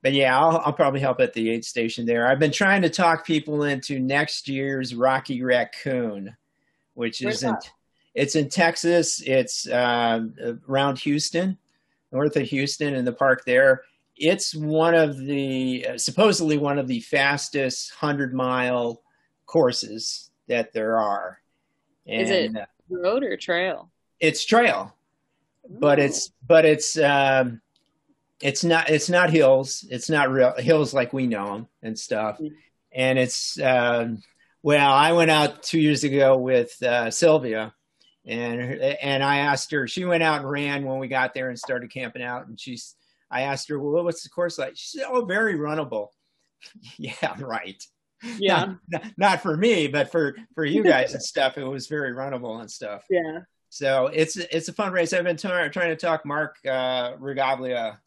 [0.05, 2.27] But yeah, I'll, I'll, probably help at the aid station there.
[2.27, 6.37] I've been trying to talk people into next year's Rocky Raccoon,
[6.93, 7.57] which is in,
[8.13, 9.23] it's in Texas.
[9.25, 10.27] It's uh,
[10.69, 11.57] around Houston,
[12.11, 13.81] north of Houston, in the park there.
[14.15, 19.01] It's one of the uh, supposedly one of the fastest hundred mile
[19.47, 21.41] courses that there are.
[22.05, 23.89] And, is it uh, road or trail?
[24.19, 24.95] It's trail,
[25.65, 25.79] Ooh.
[25.79, 26.95] but it's but it's.
[26.95, 27.59] Um,
[28.41, 32.37] it's not it's not hills it's not real hills like we know them and stuff.
[32.37, 32.53] Mm-hmm.
[32.93, 34.21] and it's um,
[34.61, 37.73] well i went out two years ago with uh, sylvia
[38.25, 41.59] and and i asked her she went out and ran when we got there and
[41.59, 42.47] started camping out.
[42.47, 42.95] And she's
[43.31, 44.75] i asked her well what's the course like?
[44.75, 46.09] She said oh very runnable.
[46.97, 47.81] Yeah right.
[48.39, 48.73] Yeah.
[48.89, 52.59] Not, not, for me but for for you guys and stuff it was very runnable
[52.59, 53.03] and stuff.
[53.09, 53.41] Yeah.
[53.69, 55.13] So it's it's a fun race.
[55.13, 57.97] I've been t- trying to talk mark uh Rigaglia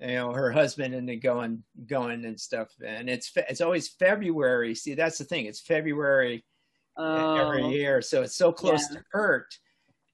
[0.00, 4.74] you know her husband and then going going and stuff and it's it's always february
[4.74, 6.44] see that's the thing it's february
[6.96, 7.36] oh.
[7.36, 8.98] every year so it's so close yeah.
[8.98, 9.58] to hurt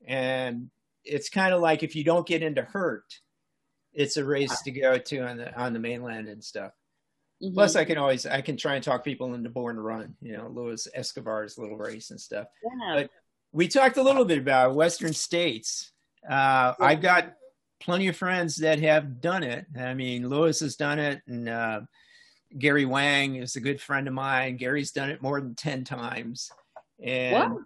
[0.06, 0.70] and
[1.04, 3.04] it's kind of like if you don't get into hurt
[3.92, 6.72] it's a race to go to on the on the mainland and stuff
[7.42, 7.54] mm-hmm.
[7.54, 10.36] plus i can always i can try and talk people into born to run you
[10.36, 12.94] know luis escobar's little race and stuff yeah.
[12.94, 13.10] but
[13.52, 15.92] we talked a little bit about western states
[16.28, 16.86] uh, yeah.
[16.86, 17.34] i've got
[17.80, 19.66] plenty of friends that have done it.
[19.78, 21.80] I mean, Luis has done it, and uh,
[22.58, 24.56] Gary Wang is a good friend of mine.
[24.56, 26.50] Gary's done it more than 10 times.
[27.02, 27.62] And what?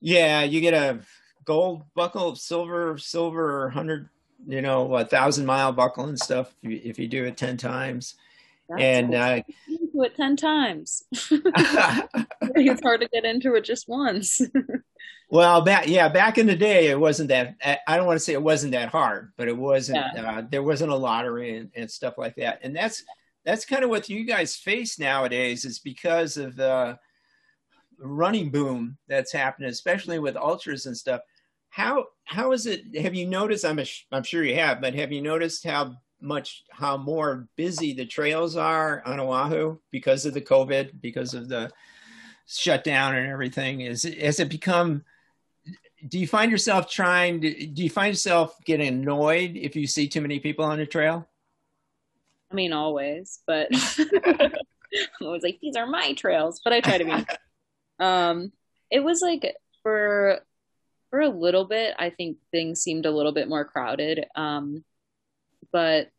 [0.00, 1.00] yeah, you get a
[1.44, 4.08] gold buckle, of silver, silver, 100,
[4.46, 7.56] you know, a thousand mile buckle and stuff if you, if you do it 10
[7.56, 8.14] times.
[8.68, 11.02] That's and uh, do it 10 times.
[11.12, 14.40] it's hard to get into it just once.
[15.32, 17.56] Well, back yeah, back in the day, it wasn't that.
[17.86, 20.04] I don't want to say it wasn't that hard, but it wasn't.
[20.14, 20.38] Yeah.
[20.38, 23.02] Uh, there wasn't a lottery and, and, stuff like that, and that's
[23.42, 25.64] that's kind of what you guys face nowadays.
[25.64, 26.98] Is because of the
[27.98, 31.22] running boom that's happening, especially with ultras and stuff.
[31.70, 32.94] How how is it?
[33.00, 33.64] Have you noticed?
[33.64, 37.94] I'm a, I'm sure you have, but have you noticed how much how more busy
[37.94, 41.70] the trails are on Oahu because of the COVID, because of the
[42.56, 43.80] shutdown and everything?
[43.80, 45.04] Is has it become
[46.08, 50.08] do you find yourself trying to do you find yourself getting annoyed if you see
[50.08, 51.28] too many people on the trail
[52.50, 53.68] i mean always but
[54.00, 54.50] i'm
[55.20, 57.24] always like these are my trails but i try to be
[58.04, 58.50] um
[58.90, 59.54] it was like
[59.84, 60.42] for
[61.12, 64.24] for a little bit, I think things seemed a little bit more crowded.
[64.34, 64.82] Um,
[65.70, 66.10] but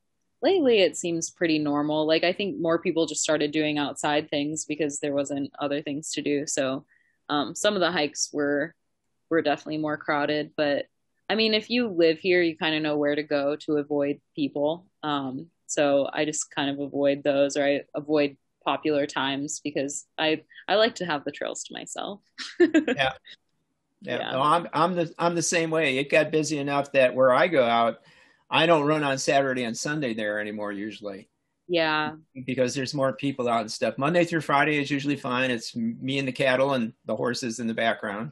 [0.44, 2.06] lately it seems pretty normal.
[2.06, 6.12] Like I think more people just started doing outside things because there wasn't other things
[6.12, 6.46] to do.
[6.46, 6.86] So
[7.30, 8.76] um, some of the hikes were
[9.30, 10.86] were definitely more crowded, but
[11.30, 14.20] I mean, if you live here, you kind of know where to go to avoid
[14.36, 14.86] people.
[15.02, 20.44] Um, so I just kind of avoid those, or I avoid popular times because I
[20.68, 22.20] I like to have the trails to myself.
[22.60, 23.14] yeah.
[24.02, 24.32] Yeah, yeah.
[24.32, 25.98] No, I'm I'm the I'm the same way.
[25.98, 28.02] It got busy enough that where I go out,
[28.54, 31.28] I don't run on Saturday and Sunday there anymore usually.
[31.68, 32.12] Yeah.
[32.46, 33.98] Because there's more people out and stuff.
[33.98, 35.50] Monday through Friday is usually fine.
[35.50, 38.32] It's me and the cattle and the horses in the background.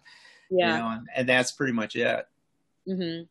[0.52, 0.76] Yeah.
[0.76, 2.28] You know, and, and that's pretty much it.
[2.88, 3.24] Mm-hmm.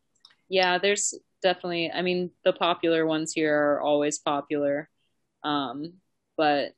[0.49, 4.89] Yeah, there's definitely, I mean, the popular ones here are always popular.
[5.45, 5.93] Um,
[6.37, 6.73] but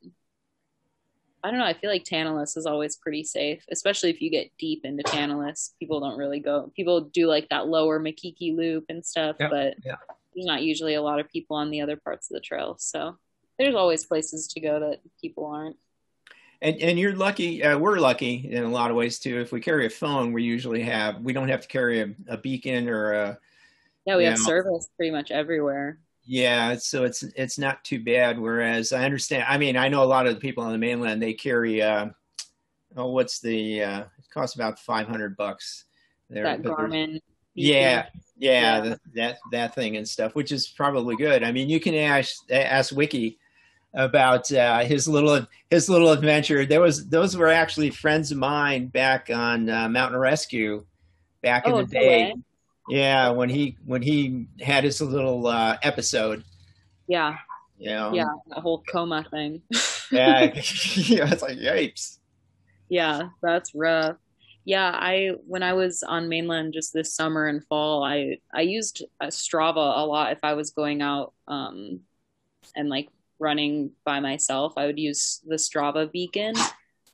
[1.43, 1.65] I don't know.
[1.65, 5.73] I feel like Tantalus is always pretty safe, especially if you get deep into Tantalus.
[5.77, 6.71] People don't really go.
[6.73, 9.95] People do like that lower Makiki loop and stuff, but yeah.
[10.33, 12.77] there's not usually a lot of people on the other parts of the trail.
[12.79, 13.17] So
[13.59, 15.75] there's always places to go that people aren't.
[16.61, 17.61] And and you're lucky.
[17.61, 19.41] Uh, we're lucky in a lot of ways too.
[19.41, 21.19] If we carry a phone, we usually have.
[21.19, 23.39] We don't have to carry a, a beacon or a.
[24.05, 25.99] Yeah, we have know, service pretty much everywhere.
[26.25, 28.39] Yeah, so it's it's not too bad.
[28.39, 29.45] Whereas I understand.
[29.47, 31.21] I mean, I know a lot of the people on the mainland.
[31.21, 31.81] They carry.
[31.81, 32.07] Uh,
[32.95, 33.83] oh, what's the?
[33.83, 35.85] Uh, it costs about five hundred bucks.
[36.29, 37.19] There, that Garmin.
[37.55, 38.79] Yeah, yeah, yeah.
[38.81, 41.43] The, that that thing and stuff, which is probably good.
[41.43, 43.37] I mean, you can ask ask Wiki
[43.93, 46.65] about uh, his little his little adventure.
[46.65, 50.85] There was those were actually friends of mine back on uh, Mountain Rescue
[51.41, 52.33] back oh, in the day.
[52.89, 56.43] Yeah, when he when he had his little uh, episode.
[57.07, 57.37] Yeah.
[57.77, 58.13] You know?
[58.13, 59.61] Yeah, the whole coma thing.
[60.11, 60.43] yeah,
[60.95, 62.19] yeah, it's like yipes.
[62.89, 64.17] Yeah, that's rough.
[64.65, 69.03] Yeah, I when I was on mainland just this summer and fall, I I used
[69.23, 72.01] Strava a lot if I was going out um
[72.75, 74.73] and like running by myself.
[74.77, 76.55] I would use the Strava beacon.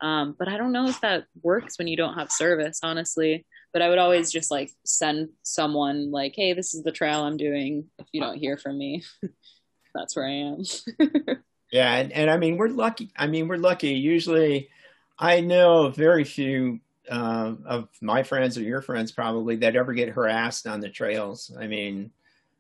[0.01, 3.81] Um, but I don't know if that works when you don't have service, honestly but
[3.81, 7.85] I would always just like send someone like, "Hey, this is the trail I'm doing.
[7.97, 9.03] If you don't hear from me,
[9.95, 10.63] that's where I am."
[11.71, 13.11] yeah, and, and I mean we're lucky.
[13.15, 13.89] I mean we're lucky.
[13.89, 14.69] Usually,
[15.17, 16.79] I know very few
[17.09, 21.51] uh, of my friends or your friends probably that ever get harassed on the trails.
[21.59, 22.11] I mean,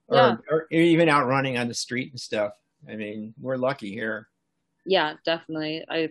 [0.07, 0.35] or, yeah.
[0.49, 2.53] or even out running on the street and stuff.
[2.89, 4.27] I mean, we're lucky here.
[4.85, 5.85] Yeah, definitely.
[5.87, 6.09] I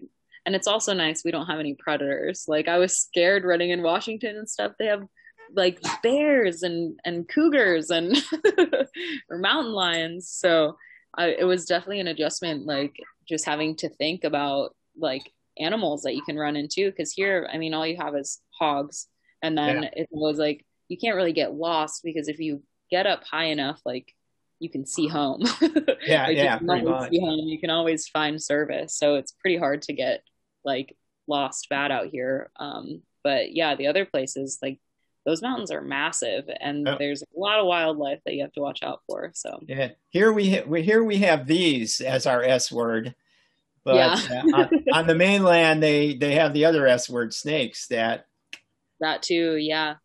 [0.48, 2.46] and it's also nice we don't have any predators.
[2.48, 4.72] Like I was scared running in Washington and stuff.
[4.78, 5.06] They have
[5.54, 8.16] like bears and and cougars and
[9.30, 10.30] or mountain lions.
[10.30, 10.78] So
[11.14, 12.96] I, it was definitely an adjustment, like
[13.28, 16.90] just having to think about like animals that you can run into.
[16.90, 19.06] Because here, I mean, all you have is hogs,
[19.42, 19.90] and then yeah.
[19.92, 23.82] it was like you can't really get lost because if you get up high enough,
[23.84, 24.14] like
[24.60, 25.42] you can see home.
[26.06, 27.10] yeah, like yeah, pretty much.
[27.10, 28.96] See home, you can always find service.
[28.96, 30.22] So it's pretty hard to get
[30.64, 32.50] like lost bad out here.
[32.56, 34.78] Um, but yeah, the other places like
[35.24, 36.96] those mountains are massive and oh.
[36.98, 39.30] there's a lot of wildlife that you have to watch out for.
[39.34, 43.14] So yeah, here we ha- we here we have these as our S word,
[43.84, 44.42] but yeah.
[44.54, 47.88] uh, on, on, the mainland they they have the other S word, snakes.
[47.88, 48.26] That
[49.00, 49.96] that too, yeah.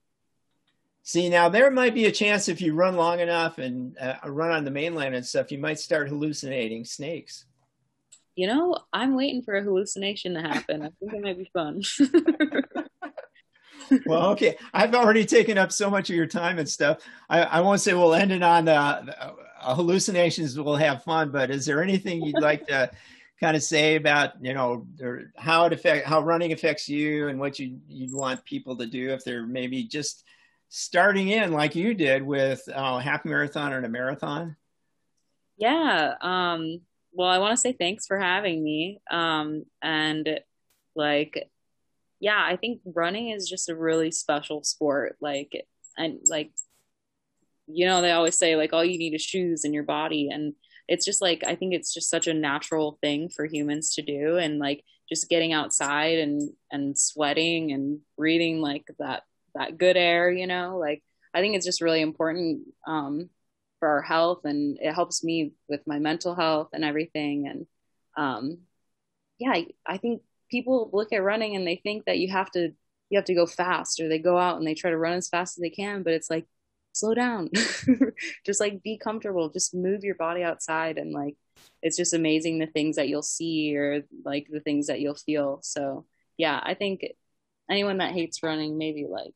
[1.05, 4.51] See now, there might be a chance if you run long enough and uh, run
[4.51, 7.45] on the mainland and stuff, you might start hallucinating snakes
[8.35, 10.81] you know, I'm waiting for a hallucination to happen.
[10.81, 11.83] I think it might be fun.
[14.05, 14.57] well, okay.
[14.73, 16.99] I've already taken up so much of your time and stuff.
[17.29, 19.05] I, I won't say we'll end it on uh,
[19.61, 20.59] uh, hallucinations.
[20.59, 22.91] We'll have fun, but is there anything you'd like to
[23.39, 24.87] kind of say about, you know,
[25.37, 29.11] how it affect how running affects you and what you you'd want people to do
[29.11, 30.23] if they're maybe just
[30.69, 34.55] starting in like you did with uh, half marathon and a marathon?
[35.57, 36.15] Yeah.
[36.21, 36.81] Um,
[37.13, 38.99] well, I want to say thanks for having me.
[39.09, 40.39] Um, and
[40.95, 41.49] like,
[42.19, 45.17] yeah, I think running is just a really special sport.
[45.21, 45.65] Like,
[45.97, 46.51] and like,
[47.67, 50.53] you know, they always say like all you need is shoes and your body, and
[50.87, 54.37] it's just like I think it's just such a natural thing for humans to do,
[54.37, 59.23] and like just getting outside and and sweating and breathing like that
[59.55, 61.03] that good air, you know, like
[61.33, 63.29] I think it's just really important um,
[63.83, 67.49] for our health and it helps me with my mental health and everything.
[67.49, 67.67] And
[68.15, 68.59] um,
[69.39, 72.71] yeah I, I think people look at running and they think that you have to
[73.09, 75.27] you have to go fast or they go out and they try to run as
[75.27, 76.45] fast as they can but it's like
[76.93, 77.49] slow down.
[78.45, 79.49] Just like be comfortable.
[79.49, 81.35] Just move your body outside and like
[81.81, 85.59] it's just amazing the things that you'll see or like the things that you'll feel.
[85.61, 86.05] So
[86.37, 87.05] yeah i think
[87.69, 89.35] anyone that hates running maybe like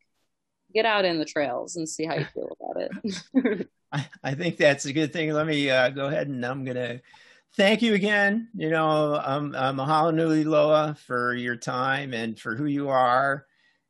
[0.74, 2.90] get out in the trails and see how you feel about
[3.36, 3.70] it.
[3.92, 5.32] I, I think that's a good thing.
[5.32, 7.02] Let me uh, go ahead and I'm gonna
[7.56, 8.50] thank you again.
[8.56, 13.46] You know, um, uh, mahalo nui loa for your time and for who you are,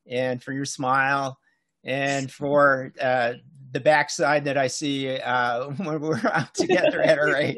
[0.09, 1.39] and for your smile,
[1.83, 3.33] and for uh,
[3.71, 7.55] the backside that I see uh, when we're out together at a race.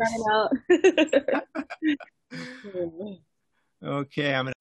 [3.83, 4.53] okay, I'm gonna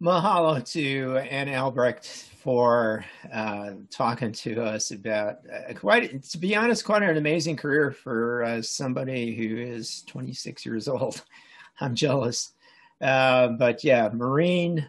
[0.00, 2.06] mahalo to Anna Albrecht
[2.38, 7.90] for uh, talking to us about uh, quite, to be honest, quite an amazing career
[7.90, 11.22] for uh, somebody who is 26 years old.
[11.80, 12.52] I'm jealous,
[13.00, 14.88] uh, but yeah, Marine,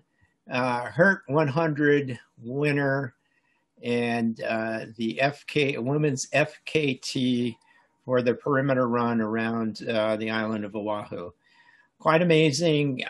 [0.52, 3.14] uh, Hurt 100 winner,
[3.84, 7.56] and uh, the FK women's FKT
[8.06, 11.32] for the perimeter run around the island of Oahu.
[12.00, 13.04] Quite amazing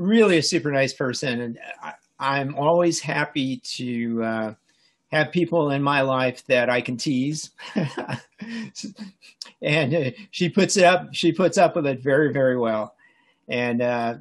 [0.00, 1.40] really a super nice person.
[1.40, 1.58] And
[2.18, 4.54] I, am always happy to uh,
[5.12, 7.50] have people in my life that I can tease.
[9.62, 12.94] and uh, she puts it up, she puts up with it very, very well.
[13.48, 14.14] And uh,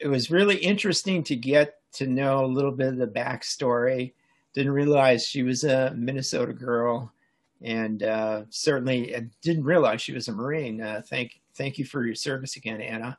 [0.00, 4.12] it was really interesting to get to know a little bit of the backstory.
[4.52, 7.12] Didn't realize she was a Minnesota girl
[7.62, 10.80] and uh, certainly didn't realize she was a Marine.
[10.80, 13.16] Uh, thank, thank you for your service again, Anna.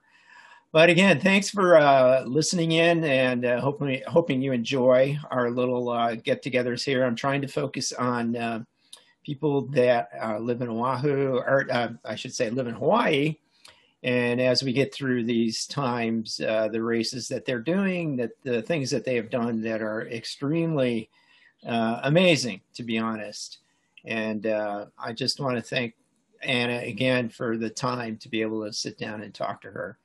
[0.73, 5.89] But again, thanks for uh, listening in and uh, hoping, hoping you enjoy our little
[5.89, 7.03] uh, get togethers here.
[7.03, 8.63] I'm trying to focus on uh,
[9.25, 13.35] people that uh, live in Oahu, or uh, I should say, live in Hawaii.
[14.03, 18.89] And as we get through these times, the races that they're doing, that the things
[18.91, 21.09] that they have done that are extremely
[21.63, 23.59] amazing, to be honest.
[24.05, 25.93] And I just want to thank
[26.41, 29.99] Anna again for the time to be able to sit down and talk to her.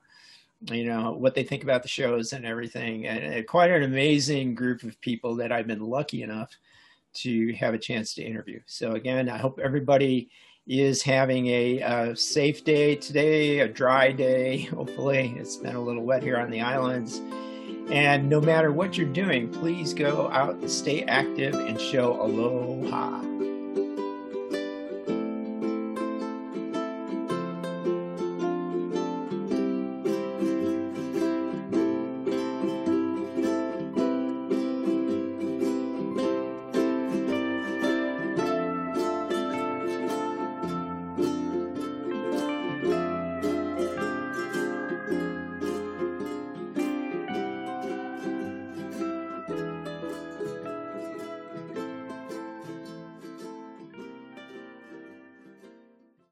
[0.71, 4.55] you know what they think about the shows and everything and uh, quite an amazing
[4.55, 6.57] group of people that i've been lucky enough
[7.15, 8.61] to have a chance to interview.
[8.67, 10.31] So again, I hope everybody
[10.67, 14.63] is having a, a, safe day today, a dry day.
[14.63, 17.21] Hopefully, it's been a little wet here on the islands.
[17.91, 23.32] And no matter what you're doing, please go out, stay active, and show aloha.